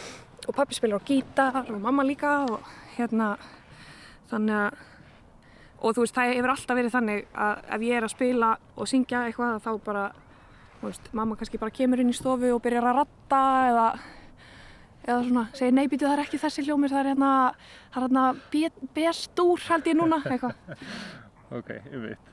[0.45, 2.69] og pappi spilar á gítar og mamma líka og
[2.99, 3.35] hérna
[4.31, 4.85] þannig að
[5.81, 8.89] og þú veist, það hefur alltaf verið þannig að ef ég er að spila og
[8.91, 10.05] syngja eitthvað þá bara,
[10.81, 13.89] þú veist, mamma kannski bara kemur inn í stofu og byrjar að ratta eða
[15.07, 17.33] eða svona, segir nei býtu það er ekki þessi hljómir það er hérna,
[17.95, 20.57] það er hérna B- B-stúr held ég núna, eitthvað
[21.57, 22.33] Ok, einmitt.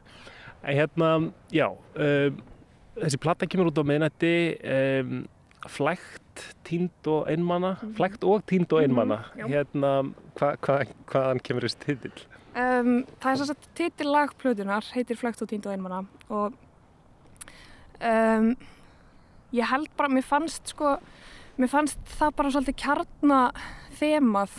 [0.63, 1.09] En hérna,
[1.53, 2.37] já, um,
[2.97, 4.31] þessi platta kemur út á miðnætti,
[5.03, 5.19] um,
[5.69, 9.19] flægt, tínd og einmana, flægt og tínd og einmana.
[9.35, 9.45] Mhm, já.
[9.53, 9.91] hérna,
[10.39, 10.79] hva, hva,
[11.11, 12.23] hvaðan kemur þessi titill?
[12.53, 16.53] Um, það er svo að titillag plötunar heitir Flögt og týnd og einmanna og
[17.97, 18.51] um,
[19.57, 20.91] ég held bara, mér fannst sko,
[21.57, 23.39] mér fannst það bara svolítið kjarna
[23.97, 24.53] þemað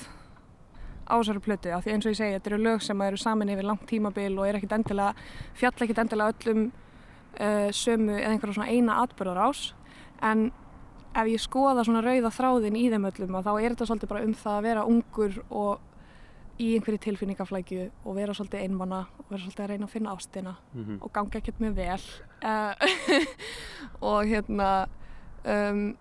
[1.06, 3.54] á þessari plötu af því eins og ég segi, þetta eru lög sem eru samin
[3.54, 5.14] yfir langt tímabil og er ekkit endilega,
[5.54, 9.64] fjall ekkit endilega öllum uh, sömu eða einhverja svona eina atbyrðar ás
[10.18, 10.48] en
[11.14, 14.26] ef ég skoða svona rauða þráðin í þeim öllum að þá er þetta svolítið bara
[14.26, 15.90] um það að vera ungur og
[16.58, 20.54] í einhverju tilfinningaflækju og vera svolítið einmanna og vera svolítið að reyna að finna ástina
[20.74, 22.02] Mm og ganga ekkert mjög vel.
[22.44, 22.74] Uh,
[24.10, 24.86] og hérna
[25.44, 25.96] um,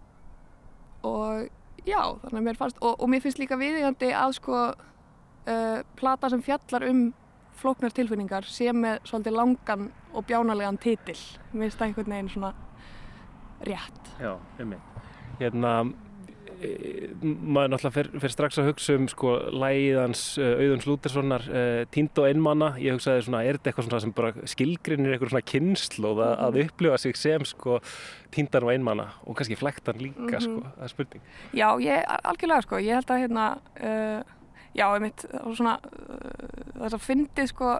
[1.03, 1.49] og
[1.85, 6.29] já, þannig að mér fannst og, og mér finnst líka viðigandi að sko uh, plata
[6.29, 7.13] sem fjallar um
[7.59, 11.17] flóknar tilfinningar sé með svolítið langan og bjánalegan titil.
[11.53, 12.53] Mér finnst það einhvern veginn svona
[13.63, 14.09] rétt.
[14.19, 14.89] Já, einmitt.
[15.39, 16.02] Hérna, e,
[17.23, 22.19] maður náttúrulega fer, fer strax að hugsa um sko lægiðans uh, Auðuns Lúterssonar uh, tínd
[22.21, 22.71] og einmana.
[22.81, 26.59] Ég hugsaði svona, er þetta eitthvað svona sem bara skilgrinir eitthvað svona kynnslóð að, að
[26.65, 27.79] upplifa sig sem sko
[28.33, 30.41] tíndan og einmana og kannski flektan líka Mhm.
[30.41, 31.23] sko, það er spurning.
[31.53, 33.47] Já, ég, algjörlega sko, ég held að hérna,
[33.79, 34.21] uh,
[34.73, 37.73] já, einmitt, og svona uh, þess að fyndið sko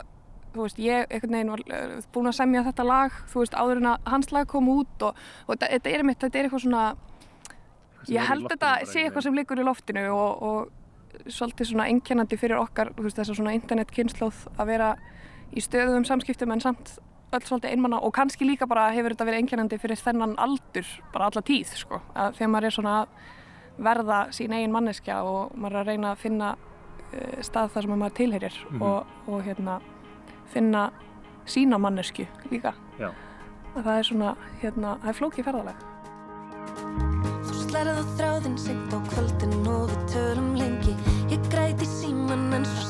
[0.53, 1.61] þú veist, ég einhvern veginn var
[2.13, 5.15] búin að semja þetta lag, þú veist, áður en að hans lag kom út og,
[5.47, 6.83] og þetta, þetta er einmitt, þetta er eitthvað svona
[8.09, 10.69] ég held þetta sé eitthvað sem liggur í loftinu og, og
[11.29, 14.89] svolítið svona einkennandi fyrir okkar, þú veist, þess að svona internetkynnslóð að vera
[15.53, 16.95] í stöðum samskiptum en samt
[17.33, 21.25] öll svolítið einmanna og kannski líka bara hefur þetta verið einkennandi fyrir þennan aldur, bara
[21.29, 23.07] alla tíð, sko, að þegar maður er svona að
[23.87, 27.95] verða sín eigin manneskja og maður er að reyna að finna uh, stað þar sem
[27.97, 28.81] maður tilherir Mhm.
[28.81, 29.79] og, og hérna
[30.53, 30.91] finna
[31.45, 32.73] sína mannesku líka.
[32.99, 33.09] Já.
[33.75, 37.22] Að það er svona, hérna, það er flókið
[37.73, 38.03] ferðaleg.
[38.03, 40.93] Þú þráðinn seint á kvöldin og við tölum lengi
[41.31, 42.82] Ég græti síman en svo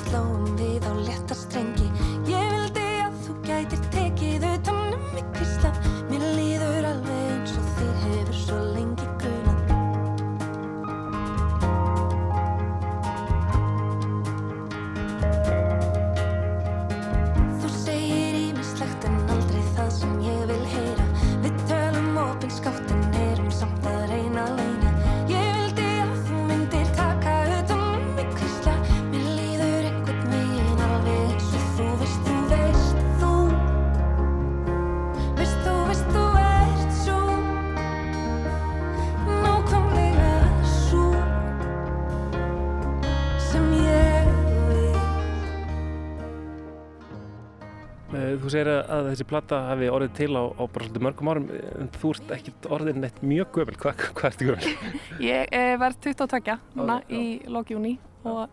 [48.54, 51.48] segir að- þessi plata hafi orðið til á, á bara svolítið mörgum árum
[51.82, 53.78] en þú ert ekkert orðin neitt mjög gömul.
[53.84, 54.74] Hvað, hvað ertu gömul?
[55.32, 58.48] Ég eh, verð 22 núna í lókjúni og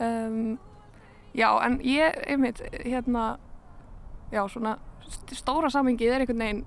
[0.00, 0.58] um,
[1.34, 3.24] já, en ég, einmitt, hérna,
[4.32, 4.76] já, svona
[5.08, 6.62] st- stóra samingið er einhvern veginn,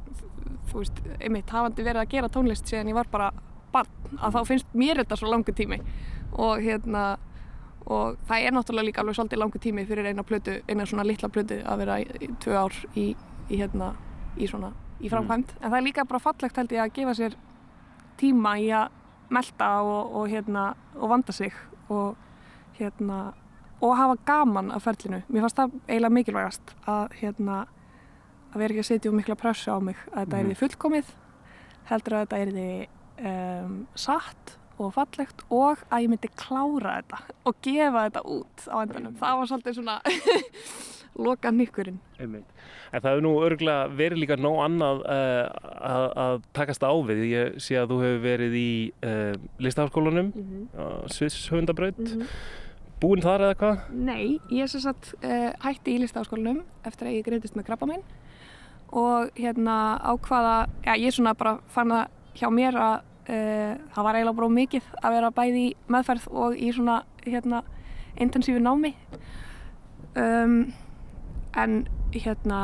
[0.70, 3.32] þú veist, einmitt, hafandi verið að gera tónlist síðan ég var bara
[3.74, 5.80] barn, að þá finnst mér þetta svo langur tími.
[6.38, 7.04] Og hérna,
[7.90, 11.30] og það er náttúrulega líka alveg svolítið langur tími fyrir eina plötu, eina svona litla
[11.34, 13.16] plötu að vera í, tvö ár í,
[13.50, 13.94] í hérna,
[14.38, 14.70] í svona,
[15.02, 17.36] í framkvæmt, en það er líka bara fallegt held ég að gefa sér
[18.20, 18.90] tíma í að
[19.30, 21.54] melta og, og, hérna, og vanda sig
[21.90, 22.16] og,
[22.80, 23.34] hérna,
[23.82, 25.22] og hafa gaman af ferlinu.
[25.30, 27.60] Mér fannst það eiginlega mikilvægast að, hérna,
[28.54, 30.40] að vera ekki að setja um mikla pressu á mig að þetta Mhm.
[30.40, 31.12] er því fullkomið,
[31.90, 32.70] heldur að þetta er því
[33.30, 38.76] um, satt og fallegt og að ég myndi klára þetta og gefa þetta út á
[38.84, 39.18] endanum.
[39.20, 39.98] Það var svolítið svona
[41.26, 42.00] loka nýkkurinn.
[42.20, 47.26] En það hefur nú örgulega verið líka nóg annað uh, að, að takast á við.
[47.30, 48.72] Ég sé að þú hefur verið í
[49.04, 50.64] uh, listaháskólanum, Mm -hmm.
[50.80, 52.00] uh, Sviðshöfundabraut,
[53.02, 53.78] búinn þar eða hvað?
[53.92, 58.04] Nei, ég sem sagt uh, hætti í listaháskólanum eftir að ég greitist með krabba minn
[58.92, 64.38] og hérna ákvaða, já ég svona bara fann það hjá mér að það var eiginlega
[64.40, 67.60] bara mikið að vera bæði í meðferð og í svona hérna
[68.20, 68.96] intensífu námi
[70.18, 70.74] um,
[71.58, 71.76] en
[72.16, 72.62] hérna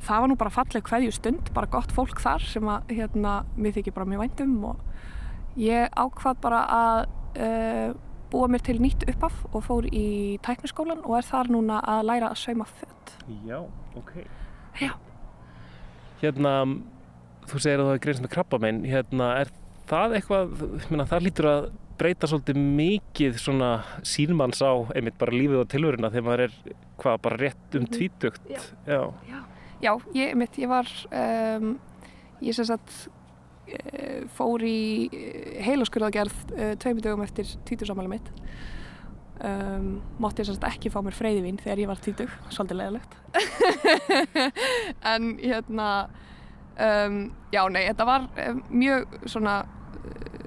[0.00, 3.76] það var nú bara falleg hverju stund, bara gott fólk þar sem að hérna mér
[3.76, 7.00] þykir bara mjög væntum og ég ákvað bara að
[7.36, 7.90] uh,
[8.30, 12.30] búa mér til nýtt uppaf og fór í tækniskólan og er þar núna að læra
[12.30, 13.14] að sauma fött.
[13.46, 13.58] Já,
[13.98, 14.12] ok.
[14.80, 14.92] Já.
[16.20, 16.52] Hérna,
[17.50, 19.50] þú segir að þú hefur greinst með krabbamein, hérna, er
[19.90, 21.70] það eitthvað, meina, það lítur að
[22.00, 23.70] breyta svolítið mikið svona
[24.06, 26.58] sínmanns á einmitt bara lífið og tilvöruna þegar maður er,
[27.00, 28.44] hvað, bara rétt um tvítugt.
[28.48, 29.00] Já.
[29.28, 29.40] Já.
[29.80, 31.72] Já, ég, mitt, ég var, um,
[32.44, 32.92] ég sem sagt
[33.72, 35.08] uh, fór í
[35.64, 38.28] heilaskurðagerð uh, tveimur dögum eftir títursamæli mitt.
[39.40, 43.16] Um, mátti ég sem sagt ekki fá mér freyðivín þegar ég var títug, svolítið leðilegt.
[45.12, 45.90] en hérna,
[46.76, 47.20] um,
[47.52, 48.28] já nei, þetta var
[48.68, 49.62] mjög svona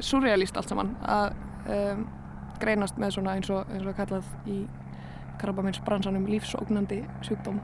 [0.04, 1.34] surrealist allt saman að
[1.74, 2.06] um,
[2.62, 4.64] greinast með svona eins og, eins og kallað í
[5.42, 7.60] krabbamins bransanum lífsógnandi sjúkdóm.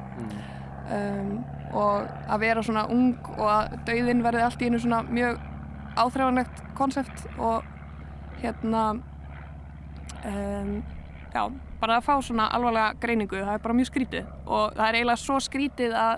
[0.90, 1.34] Um,
[1.78, 5.38] og að vera svona ung og að dauðin verði allt í einu svona mjög
[6.00, 7.68] áþreifanlegt konsept og
[8.42, 8.84] hérna
[10.26, 10.72] um,
[11.34, 11.44] já,
[11.80, 14.32] bara að fá svona alvarlega greiningu, það er bara mjög skrítið.
[14.48, 16.16] Og það er eiginlega svo skrítið að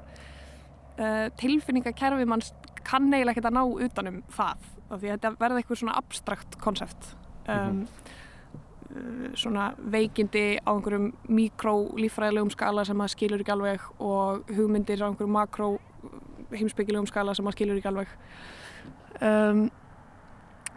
[1.01, 2.53] uh, tilfinningakerfi manns
[2.87, 7.11] kann eiginlega ekkert að ná utanum það af því þetta verði eitthvað svona abstrakt konsept.
[7.49, 7.83] Um,
[8.91, 15.09] uh, svona veikindi á einhverjum mikrólífræðilegum skala sem maður skilur ekki alveg og hugmyndir á
[15.09, 15.71] einhverjum makró
[16.51, 18.15] heimsbyggilegum skala sem maður skilur ekki alveg.
[19.21, 19.69] Um,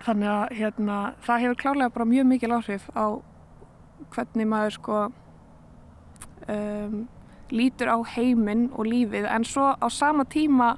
[0.05, 3.07] þannig að hérna, það hefur klárlega bara mjög mikil áhrif á
[4.15, 4.99] hvernig maður sko
[6.49, 6.97] um,
[7.55, 9.29] lítur á heiminn og lífið.
[9.31, 10.75] En svo á sama tíma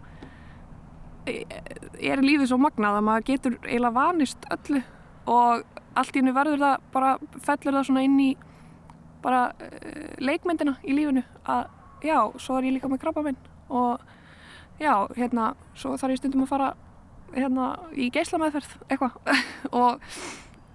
[1.26, 4.82] er lífið svo magnað að maður getur eiginlega vanist öllu
[5.26, 5.64] og
[5.96, 7.12] allt í hennu verður það bara
[7.42, 8.30] fellur það svona inn í
[9.24, 11.66] bara uh, leikmyndina í lífinu að
[12.06, 13.38] já, svo er ég líka með krabba minn
[13.72, 14.02] og
[14.78, 16.72] já, hérna svo þarf ég stundum að fara
[17.34, 19.16] hérna í geislamæðferð eitthvað
[19.82, 20.02] og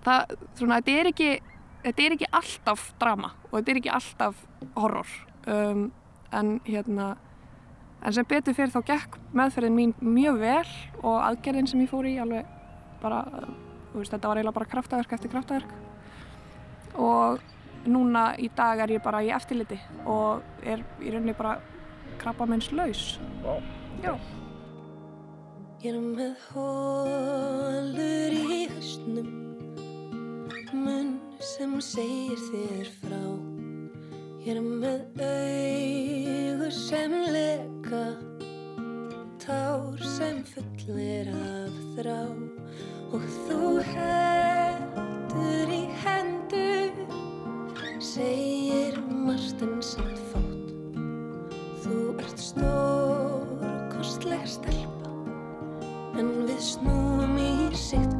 [0.05, 1.31] það, svona, þetta er ekki
[1.85, 4.45] þetta er ekki alltaf drama og þetta er ekki alltaf
[4.75, 5.13] horror
[5.47, 5.85] um,
[6.31, 7.13] en hérna
[8.01, 10.71] en sem betur fyrir þá gekk meðferðin mín mjög vel
[11.03, 12.49] og aðgerðin sem ég fór í alveg
[13.01, 13.23] bara,
[13.91, 17.41] þú veist, þetta var eiginlega bara kraftaverk eftir kraftaverk og
[17.85, 19.79] núna í dag er ég bara í eftirliti
[20.09, 21.57] og er í rauninni bara
[22.21, 23.55] krabba minns laus Vá.
[24.03, 24.15] Já.
[25.81, 29.31] Ég er með hólur í hausnum
[30.71, 33.60] Munn sem segir þér frá
[34.41, 38.05] Ég er með augu sem leka
[39.37, 42.23] Tár sem fullir af þrá.
[43.13, 43.59] Og þú
[43.91, 46.97] hendur í hendur
[48.01, 48.97] Segir
[49.85, 50.73] samt fátt.
[51.85, 53.45] Þú ert stór,
[53.93, 55.13] kostleg stelpa
[56.17, 58.10] En við snúum í sitt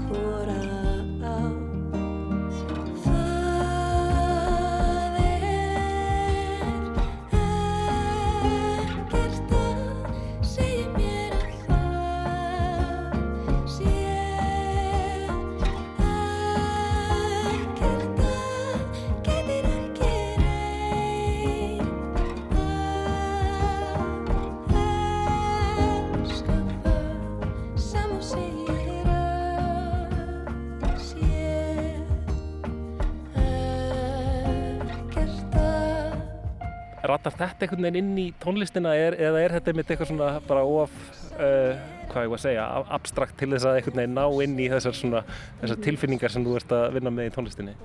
[37.12, 40.64] Rattar þetta einhvern veginn inn í tónlistina er, eða er þetta einmitt eitthvað svona bara
[40.64, 40.93] of,
[41.36, 41.80] uh,
[42.12, 44.68] hvað ég var að segja, ab- abstrakt til þess að einhvern veginn ná inn í
[44.72, 45.24] þessar, svona,
[45.62, 47.76] þessar tilfinningar sem þú ert að vinna með í tónlistinni?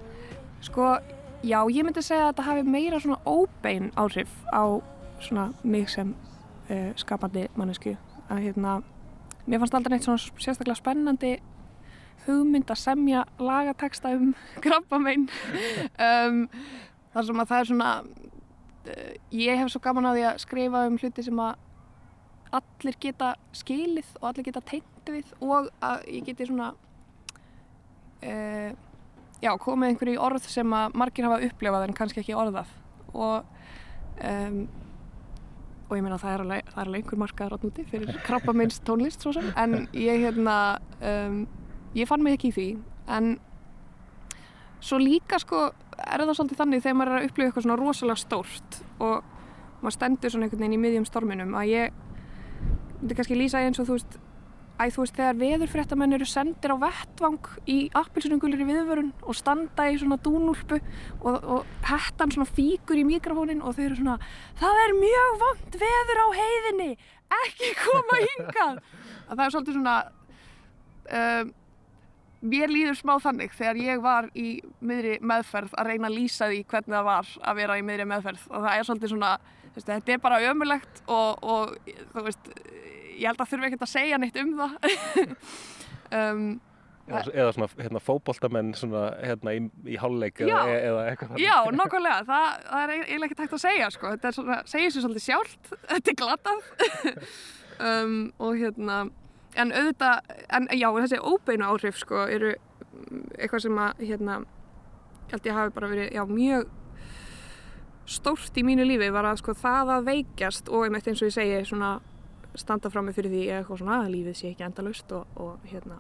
[0.67, 0.93] Sko,
[1.47, 4.65] já, ég myndi segja að þetta hafi meira svona óbein áhrif á
[5.23, 6.15] svona mig sem
[6.71, 7.97] uh, skapandi mannesku.
[8.31, 8.79] Að hérna,
[9.47, 11.37] mér fannst aldrei neitt svona sérstaklega spennandi
[12.27, 14.33] hugmynd að semja lagateksta um
[14.65, 15.29] krabba minn.
[16.03, 16.41] um,
[17.15, 17.91] þar sem að það er svona,
[19.35, 21.63] ég hef svo gaman að því að skrifa um hluti sem að
[22.57, 26.73] allir geta skilið og allir geta tengt við og að ég geti svona
[28.23, 28.71] uh,
[29.43, 32.73] já, komið einhverju orð sem að margir hafa upplefað en kannski ekki orðað.
[33.13, 33.47] Og
[34.25, 34.61] um,
[35.87, 38.55] og ég meina það er alveg, það er alveg einhver markaður átt úti fyrir krabba
[38.57, 39.51] minnst tónlist svo sem.
[39.59, 40.57] En ég hérna
[41.01, 41.43] um,
[41.97, 42.69] ég fann mig ekki í því.
[43.17, 43.37] En
[44.83, 48.23] svo líka sko er það svolítið þannig þegar maður er að upplifa eitthvað svona rosalega
[48.23, 49.33] stórt og
[49.81, 51.99] maður stendur svona einhvern veginn í miðjum storminum að ég
[53.01, 54.23] myndi kannski lýsa eins og þú veist
[54.77, 59.87] Æ, þú veist, þegar veðurfréttamenn eru sendir á vettvang í appilsunungulir í viðvörun og standa
[59.89, 60.77] í svona dúnúlpu
[61.23, 64.19] og, og hettan svona fíkur í mikrofónin og þau eru svona
[64.61, 66.91] Það er mjög vond veður á heiðinni,
[67.39, 68.83] ekki koma hingað.
[69.31, 69.97] Að það er svolítið svona,
[71.23, 71.57] um,
[72.41, 74.49] mér líður smá þannig þegar ég var í
[74.85, 78.45] miðri meðferð að reyna að lýsa því hvernig það var að vera í miðri meðferð.
[78.51, 79.33] Og það er svolítið svona,
[79.75, 81.75] veist, þetta er bara ömulegt og, og
[82.15, 82.53] þú veist,
[83.17, 84.79] ég held að þurfi ekkert að segja neitt um það.
[86.07, 86.61] Um,
[87.07, 89.61] Eða, eða svona hérna, fótboltamenn svona, hérna, í,
[89.95, 90.57] í hálfleik Já.
[90.67, 94.11] eða, eða já, nokkulega það, það er eiginlega ekkert hægt að segja sko.
[94.15, 95.71] þetta er svona, segir sér svolítið sjálft.
[95.93, 96.67] Þetta er glatað.
[97.77, 98.99] Um, og hérna
[99.57, 102.55] en auðvitað, en já, þessi óbeinu áhrif sko, eru
[103.37, 104.41] eitthvað sem að hérna,
[105.31, 106.69] held ég hafi bara verið, já, mjög
[108.07, 111.35] stórt í mínu lífi var að sko það að veikjast og einmitt eins og ég
[111.35, 111.97] segi svona
[112.57, 115.67] standa fram með fyrir því eða eitthvað svona að lífið sé ekki endalaust og, og
[115.67, 115.99] hérna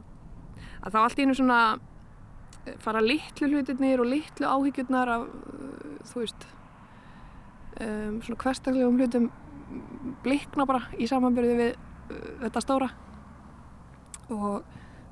[0.86, 1.60] að þá allt í einu svona
[2.64, 6.46] eh, fara litlu hlutirnir og litlu áhyggjurnar af uh, þú veist
[7.80, 9.28] um, svona hverstaklegum hlutum
[10.24, 12.90] blikna bara í samanbyrði við uh, þetta stóra
[14.30, 14.62] og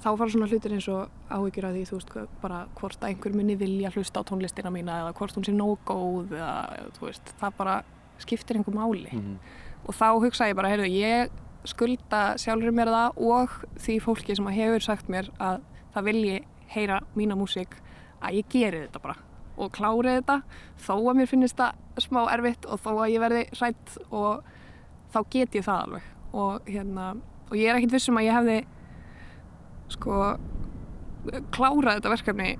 [0.04, 3.34] þá fara svona hlutir eins og áhyggjur að því þú veist bara hvort að einhver
[3.38, 7.32] muni vilja hlusta á tónlistina mína eða hvort hún sé nóg góð eða þú veist
[7.40, 7.76] það bara
[8.18, 9.38] skiptir einhver máli Mhm.
[9.88, 11.30] og þá hugsa ég bara, heyrðu, ég
[11.64, 13.48] skulda sjálfur mér það og
[13.78, 15.60] því fólki sem hefur sagt mér að
[15.94, 16.44] það vilji
[16.74, 17.78] heyra mína músík
[18.22, 19.16] að ég geri þetta bara
[19.56, 20.42] og klári þetta
[20.84, 24.42] þó að mér finnist það smá erfitt og þó að ég verði hrætt og
[25.14, 26.02] þá get ég það alveg
[26.34, 27.16] og hérna,
[27.50, 28.56] og ég er ekkit vissum að ég hefði
[29.92, 30.18] sko
[31.54, 32.50] klárað þetta verkefni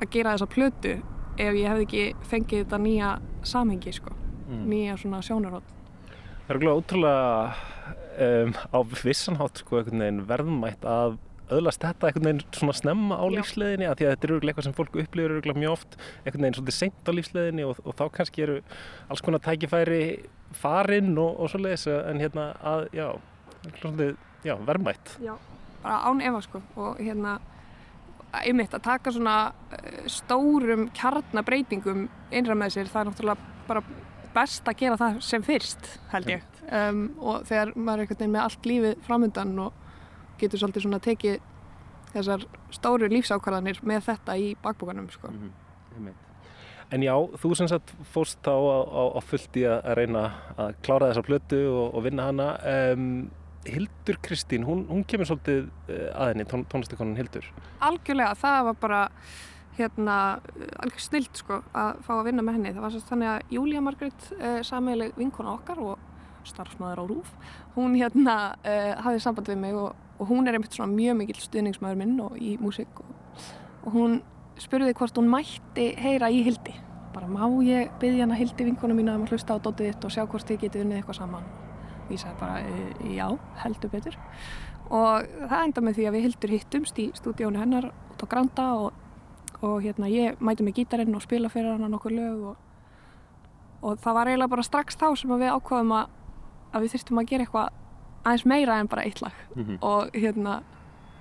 [0.00, 0.94] að gera þessa plötu
[1.40, 3.10] ef ég hefði ekki fengið þetta nýja
[3.48, 4.16] samhengi sko,
[4.50, 4.64] Mm.
[4.66, 5.68] nýja svona sjónarótt
[6.48, 7.52] Það er glæð ótrúlega
[8.18, 11.18] um, á vissanhátt sko, einhvern veginn verðmætt að
[11.54, 14.66] öðlast þetta einhvern veginn svona snemma á lífsleðinni að því að þetta er örugglega eitthvað
[14.66, 18.04] sem fólk upplifir örugglega mjög oft einhvern veginn svolítið seint á lífsleðinni og, og þá
[18.18, 18.58] kannski eru
[19.06, 20.02] alls konar tækifæri
[20.58, 23.06] farinn og, og svoleiðis en hérna að, já,
[23.78, 24.16] svolítið,
[24.50, 25.14] já, verðmætt.
[25.22, 25.36] Já,
[25.82, 27.38] bara án efa sko og hérna
[28.40, 33.84] einmitt að taka svona uh, stórum kjarnabreitingum innra með sér það er náttúrulega bara
[34.34, 38.34] best að gera það sem fyrst held ég um, og þegar maður er einhvern veginn
[38.36, 39.86] með allt lífið framöndan og
[40.40, 41.40] getur svolítið svona tekið
[42.14, 45.30] þessar stóru lífsákvarðanir með þetta í bakbókanum sko.
[46.90, 50.24] En já, þú sem sagt fórst þá á, á, á fullt í að reyna
[50.56, 52.48] að klára þessa plötu og, og vinna hana.
[52.66, 53.04] Um,
[53.68, 57.44] Hildur Kristín, hún, hún kemur svolítið eh, að henni, tón, tónlistakonan Hildur.
[57.84, 59.00] algjörlega, það var bara
[59.76, 60.16] hérna,
[60.80, 62.72] algjör snilt sko að fá að vinna með henni.
[62.76, 66.08] Það var svo þannig að Júlía Margrét, uh, sameileg vinkona okkar og
[66.48, 67.32] starfsmæður á Rúf,
[67.76, 71.40] hún hérna uh, hafði samband við mig og, og hún er einmitt svona mjög mikill
[71.44, 73.10] stuðningsmæður minn og í músík og,
[73.84, 74.20] og hún
[74.60, 76.76] spurði hvort hún mætti heyra í Hildi.
[77.14, 80.16] Bara má ég byggja hana Hildi vinkona mína um að hlusta á dótið þitt og
[80.16, 81.59] sjá hvort þið getið unnið eitthvað saman.
[82.10, 84.16] Ég sagði bara, "Eh, já, heldur betur.
[84.90, 88.74] Og það enda með því að við Hildur hittumst í stúdíónu hennar út á Granda
[88.74, 88.92] og,
[89.62, 92.56] og hérna ég mæti með gítarinn og spila fyrir hana nokkur lög og,
[93.82, 96.08] og það var eiginlega bara strax þá sem við ákvaðum að,
[96.72, 97.68] að við þurftum að gera eitthvað
[98.24, 99.32] aðeins meira en bara eitt lag.
[99.80, 100.62] Og hérna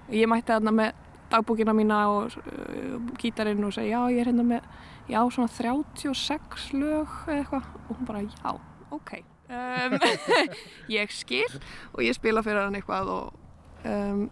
[0.10, 0.94] ég mætti þarna með
[1.30, 4.62] dagbúkina mína og uh, gítarinn og segja já ég er hérna með
[5.10, 7.64] já svona 36 lög eða eitthvað.
[7.90, 8.58] Og hún bara já
[8.92, 9.98] ok um,
[11.00, 11.50] ég skil
[11.94, 13.42] og ég spila fyrir hann eitthvað og,
[13.88, 14.24] um,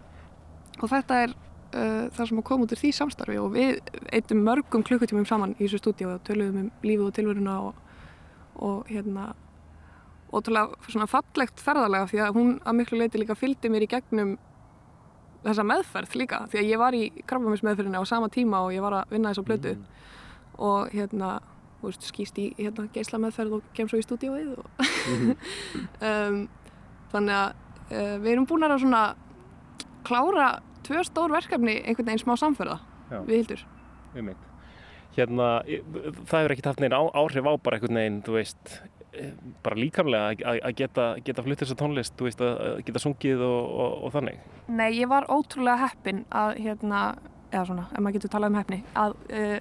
[0.79, 3.81] og þetta er uh, það sem að koma út úr því samstarfi og við
[4.13, 7.83] eittum mörgum klukkutímum saman í þessu stúdíu og töluðum um lífið og tilveruna og,
[8.67, 9.31] og hérna
[10.33, 14.35] ótrúlega svona fallegt ferðalega því að hún að miklu leiti líka fylgdi mér í gegnum
[15.45, 18.99] þessa meðferð líka því að ég var í krabbaminsmeðferðinni á sama tíma og ég var
[18.99, 19.75] að vinna þessa plötu
[20.57, 21.37] og hérna
[21.83, 24.65] veist, skýst í hérna, geisla meðferð og kem svo í stúdíóið og
[26.09, 26.41] um,
[27.13, 27.49] þannig að
[27.93, 29.03] uh, við erum búin að svona
[30.07, 30.51] klára
[30.87, 32.79] tvö stór verkefni einhvern veginn smá samferða
[33.11, 33.19] Já.
[33.27, 33.65] við hildur
[34.17, 34.43] Einmitt.
[35.17, 35.47] Hérna,
[36.29, 38.73] það hefur ekki haft neina áhrif á bara einhvern veginn, þú veist,
[39.13, 39.31] eh,
[39.65, 44.03] bara líkamlega að- geta, geta flutt þessa tónlist, þú veist, að geta sungið og, og,
[44.07, 44.39] og þannig.
[44.69, 47.01] Nei, ég var ótrúlega heppin að hérna,
[47.51, 49.59] eða svona, ef maður getur talað um heppni að uh,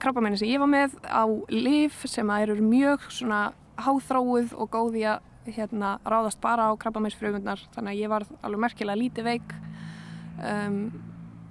[0.00, 3.40] krabba sem ég var með á lif sem að eru mjög svona
[3.80, 8.60] háþróuð og góð í að hérna, ráðast bara á krabba þannig að ég var alveg
[8.60, 9.54] merkilega lítið veik.
[10.40, 10.92] Um,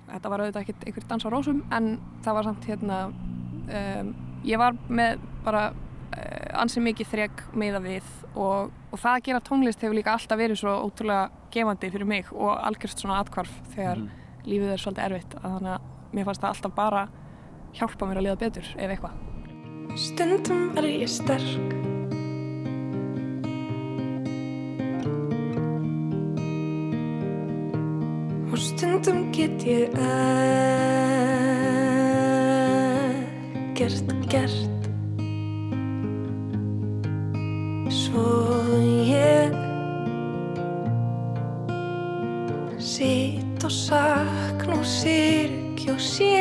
[0.10, 1.90] þetta var auðvitað ekkert einhver dans á rósum en
[2.26, 4.14] það var samt hérna um,
[4.46, 9.44] ég var með bara uh, ansi mikið þreg meða við og, og það að gera
[9.46, 14.06] tónlist hefur líka alltaf verið svo ótrúlega gefandi fyrir mig og algjörst svona atkvarf þegar
[14.50, 15.38] lífið er svolítið erfitt.
[15.42, 17.06] Að þannig að mér fannst það alltaf bara
[17.78, 19.16] hjálpa mér að liða betur ef eitthvað.
[19.98, 21.74] Stundum er ég sterk.
[28.50, 29.90] Og stundum get ég
[33.70, 34.90] ekkert gert.
[37.90, 38.28] Svo
[39.10, 39.54] ég
[42.80, 46.39] Sitt og sakn og sirkj og sé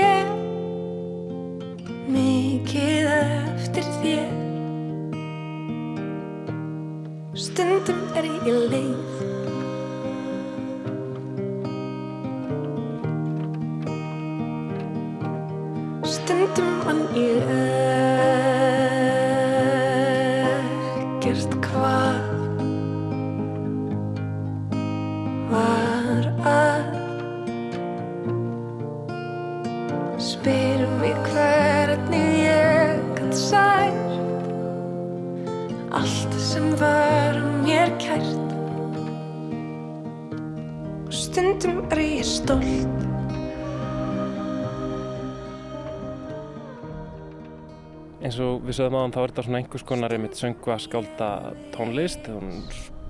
[48.79, 51.29] Og sögum aðan þá er þetta svona einhvers konar einmitt söngva skálda
[51.75, 52.61] tónlist, hún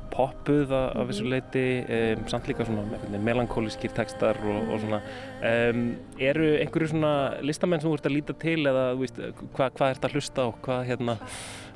[0.09, 5.03] poppuð að, að vissu leiti, um, samt líka svona melankólískir textar og, og svona.
[5.45, 5.83] Um,
[6.17, 7.13] eru einhverju svona
[7.45, 9.21] listamenn sem þú ert að líta til eða veist,
[9.59, 11.19] hva, hvað ert að hlusta á, hvað hérna,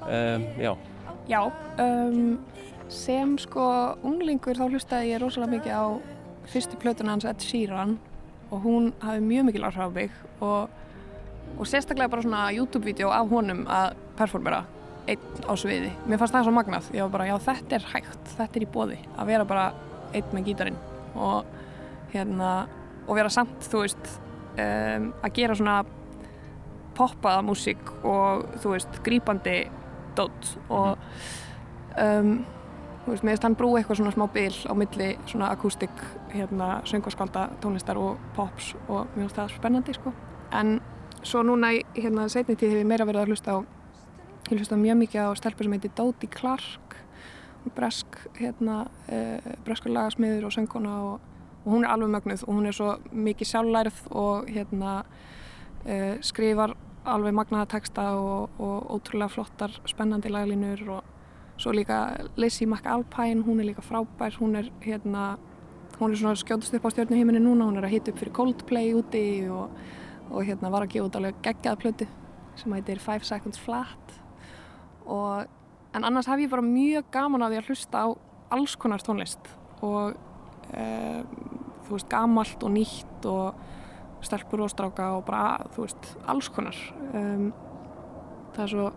[0.09, 0.72] um, já.
[1.28, 1.43] Já,
[2.97, 3.70] sem sko
[4.09, 5.84] unglingur þá hlustaði ég rosalega mikið á
[6.49, 7.99] fyrstu plötuna hans Ed Sheeran
[8.49, 10.80] og hún hafi mjög mikil áhrif á mig og,
[11.59, 14.62] og sérstaklega bara svona YouTube-vídeó af honum að performera
[15.11, 15.90] einn á sviði.
[16.07, 16.90] Mér fannst það svo magnað.
[16.94, 19.66] Ég var bara, já þetta er hægt, þetta er í bóði að vera bara
[20.14, 20.78] einn með gítarinn
[21.18, 21.48] og
[22.12, 22.53] hérna,
[23.07, 24.14] og vera samt, þú veist
[24.61, 25.82] um, að gera svona
[26.96, 29.59] poppaða músík og þú veist, grípandi
[30.16, 30.98] dót og
[31.96, 32.34] um,
[33.05, 37.48] þú veist, meðist hann brú eitthvað svona smá bil á milli svona akústik hérna, söngarskálda,
[37.64, 40.12] tónlistar og pops og mér finnst það spennandi sko
[40.53, 40.76] en
[41.23, 43.59] svo núna í hérna setni tíð hefur ég meira verið að hlusta á
[44.51, 46.97] ég hlusta mjög mikið á stelpur sem heitir Dodie Clark
[47.77, 51.29] bresk hérna uh, breskur lagasmiður og sönguna og,
[51.62, 54.97] og hún er alveg mögnuð og hún er svo mikið sjálflærið og hérna
[55.87, 61.11] uh, skrifar alveg magnaða texta og, og ótrúlega flottar spennandi laglínur og
[61.62, 65.37] svo líka Lizzie McAlpine, hún er líka frábær hún er hérna
[66.01, 68.95] hún er svona skjótast upp á stjórnuheiminni núna hún er að hita upp fyrir Coldplay
[68.99, 69.70] úti og,
[70.33, 72.09] og hérna var að gefa út alveg geggjað plötu
[72.57, 74.14] sem heitir Five Seconds Flat.
[75.05, 75.45] Og
[75.97, 78.09] en annars hef ég bara mjög gaman að því að hlusta á
[78.53, 79.53] alls konar tónlist
[79.83, 80.12] og
[80.72, 81.30] um,
[81.87, 83.62] þú veist gamalt og nýtt og
[84.22, 86.78] stelpur og stráka og bara þú veist alls konar.
[87.12, 87.51] Um,
[88.55, 88.89] það, er svo,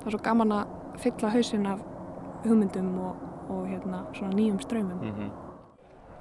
[0.00, 1.82] það er svo gaman að fylla hausinn af
[2.44, 5.32] hugmyndum og, og hérna svona nýjum ströymum Mm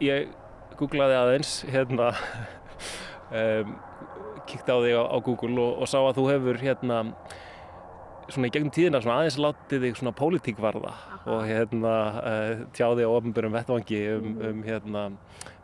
[0.01, 0.33] Ég
[0.75, 2.09] googlaði aðeins hérna
[3.33, 3.73] um,
[4.49, 6.99] kíkti á þig á, á Google og, og sá að þú hefur hérna
[8.31, 10.93] svona í gegnum tíðina svona aðeins látið þig svona pólitíkvarða
[11.27, 15.05] og hérna uh, tjáði á ofnbjörnum vettvangi um, um hérna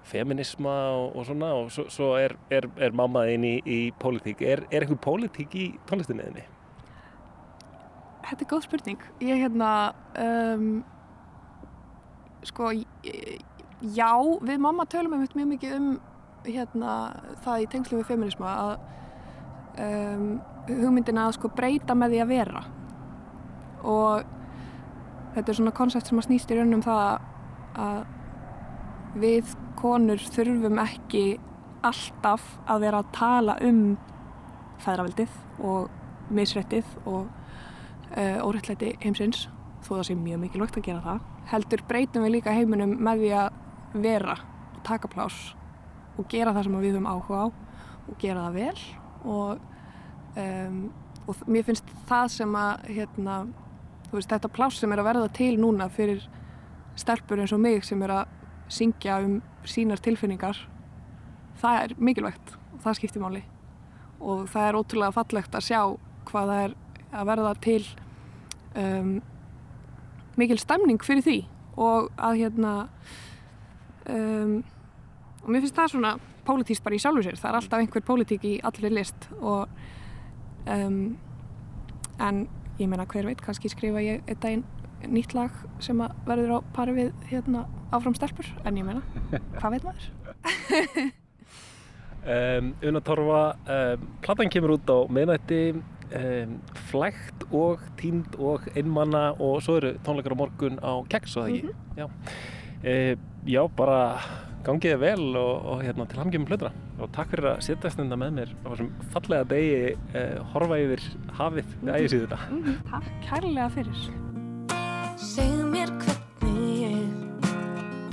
[0.09, 4.41] feminisma og, og svona og svo, svo er, er, er mammaðinn í, í pólitík.
[4.41, 6.45] Er, er eitthvað pólitík í tónlistinniðinni?
[8.29, 9.05] Þetta er góð spurning.
[9.25, 9.69] Ég hérna,
[10.21, 10.65] um,
[12.45, 13.39] sko, ég-
[13.95, 14.11] já,
[14.45, 15.89] við mamma tölum einmitt mjög mikið um
[16.45, 16.95] hérna,
[17.43, 18.73] það í tengslum við feminisma að
[19.85, 20.27] um,
[20.69, 22.63] hugmyndina að sko breyta með því að vera.
[23.89, 24.23] Og
[25.35, 27.03] þetta er svona konsept sem að snýst í raunum það
[27.79, 27.99] að
[29.19, 31.23] við konur þurfum ekki
[31.85, 33.83] alltaf að vera að tala um
[34.83, 37.29] feðravildið og misrættið og
[38.15, 39.47] uh, órættlæti heimsins
[39.85, 41.23] þó það sé mjög mikilvægt að gera það.
[41.49, 44.35] Heldur breytum við líka heiminum með því að vera
[44.75, 45.53] og taka pláss
[46.19, 47.47] og gera það sem við höfum áhuga á
[48.09, 48.81] og gera það vel.
[49.29, 49.61] Og,
[50.43, 50.81] um,
[51.29, 53.37] og mér finnst það sem að hérna,
[54.11, 56.25] veist, þetta pláss sem er að verða til núna fyrir
[56.99, 58.35] stelpur eins og mig sem er að
[58.69, 60.57] syngja um sínar tilfinningar
[61.59, 63.43] það er mikilvægt og það skiptir máli.
[64.19, 65.81] Og það er ótrúlega fallegt að sjá
[66.29, 66.75] hvað það er
[67.09, 67.81] að verða til
[68.77, 69.13] um,
[70.39, 71.37] mikil stemning fyrir því
[71.79, 72.73] og að hérna
[74.11, 74.59] um,
[75.43, 76.13] og mér finnst það svona
[76.47, 79.67] pólitíst bara í sjálfu sér, það er alltaf einhver pólitík í allir list og
[80.65, 80.99] um,
[82.19, 82.43] en
[82.79, 84.67] ég meina hver veit, kannski skrifa ég einn daginn
[85.07, 87.63] nýtt lag sem að verður á pari við hérna
[87.95, 89.03] áfram stelpur en ég meina,
[89.59, 91.09] hvað veit maður?
[92.19, 95.71] Um, Una Torfa, um, platan kemur út á miðnætti,
[96.19, 96.57] um,
[96.91, 101.55] flægt og tínd og einmanna og svo eru tónleikar á morgun á keks og það
[101.55, 101.75] ekki.
[101.95, 102.05] Já.
[102.83, 103.13] Uh,
[103.47, 104.01] já, bara
[104.65, 108.33] gangiði vel og, og hérna, til hamgjum hlutra og takk fyrir að setja stunda með
[108.39, 111.03] mér á þessum fallega degi uh, horfa yfir
[111.37, 112.39] hafið við ægisíðuna.
[112.49, 114.01] Mm, takk kærlega fyrir.
[115.19, 117.53] Segðu mér hvernig ég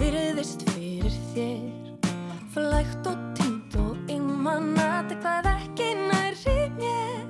[0.00, 2.12] virðist fyrir þér.
[2.56, 7.26] Flægt og tínt og einmannati hvað ekki nærri mér.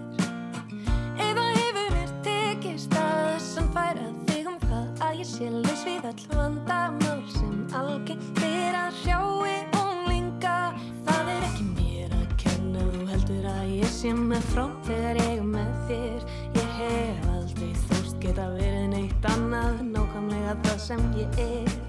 [1.16, 6.22] Eða hefur mér tekist að sannfæra þig um það að ég sé laus við all
[6.36, 7.35] vandamál
[7.76, 10.56] sem algengt er að hrjái unglinga.
[11.04, 15.32] Það er ekki mér að kenna þú heldur að ég sé með frá þegar ég
[15.34, 16.24] er með þér.
[16.56, 21.85] Ég hef aldrei þóst geta verið neitt annað nákvæmlega það sem ég er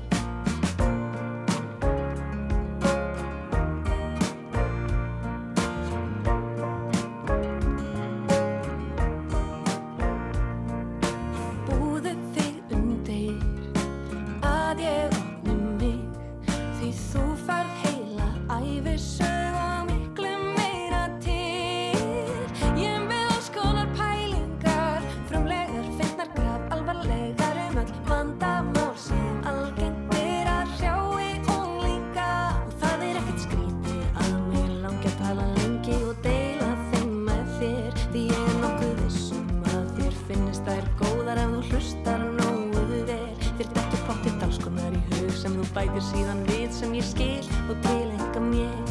[45.77, 48.86] bætir síðan við sem ég skil og til enga mér.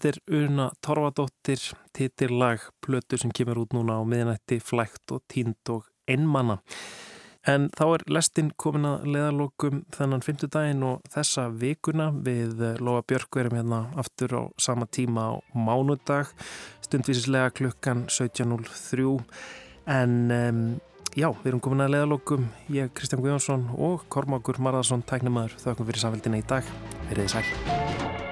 [0.00, 1.60] Þetta er Una Torfadóttir,
[1.92, 6.56] titillag plötu sem kemur út núna á miðnætti, flækt og tínd og einmanna.
[7.44, 13.36] En þá er lestin komin að leðalokum þennan fymtudaginn og þessa vikuna við Lóa Björk
[13.42, 16.32] verum hérna aftur á sama tíma á mánudag,
[16.80, 19.20] stundvísislega klukkan 17.03.
[19.84, 20.64] En um,
[21.12, 26.06] já, við erum komin að leðalokum, ég Kristján Guðjónsson og Kormákur Marðarsson, tæknumæður, þökkum fyrir
[26.06, 26.76] samfélgina í dag.
[27.12, 28.29] Verðið sæl.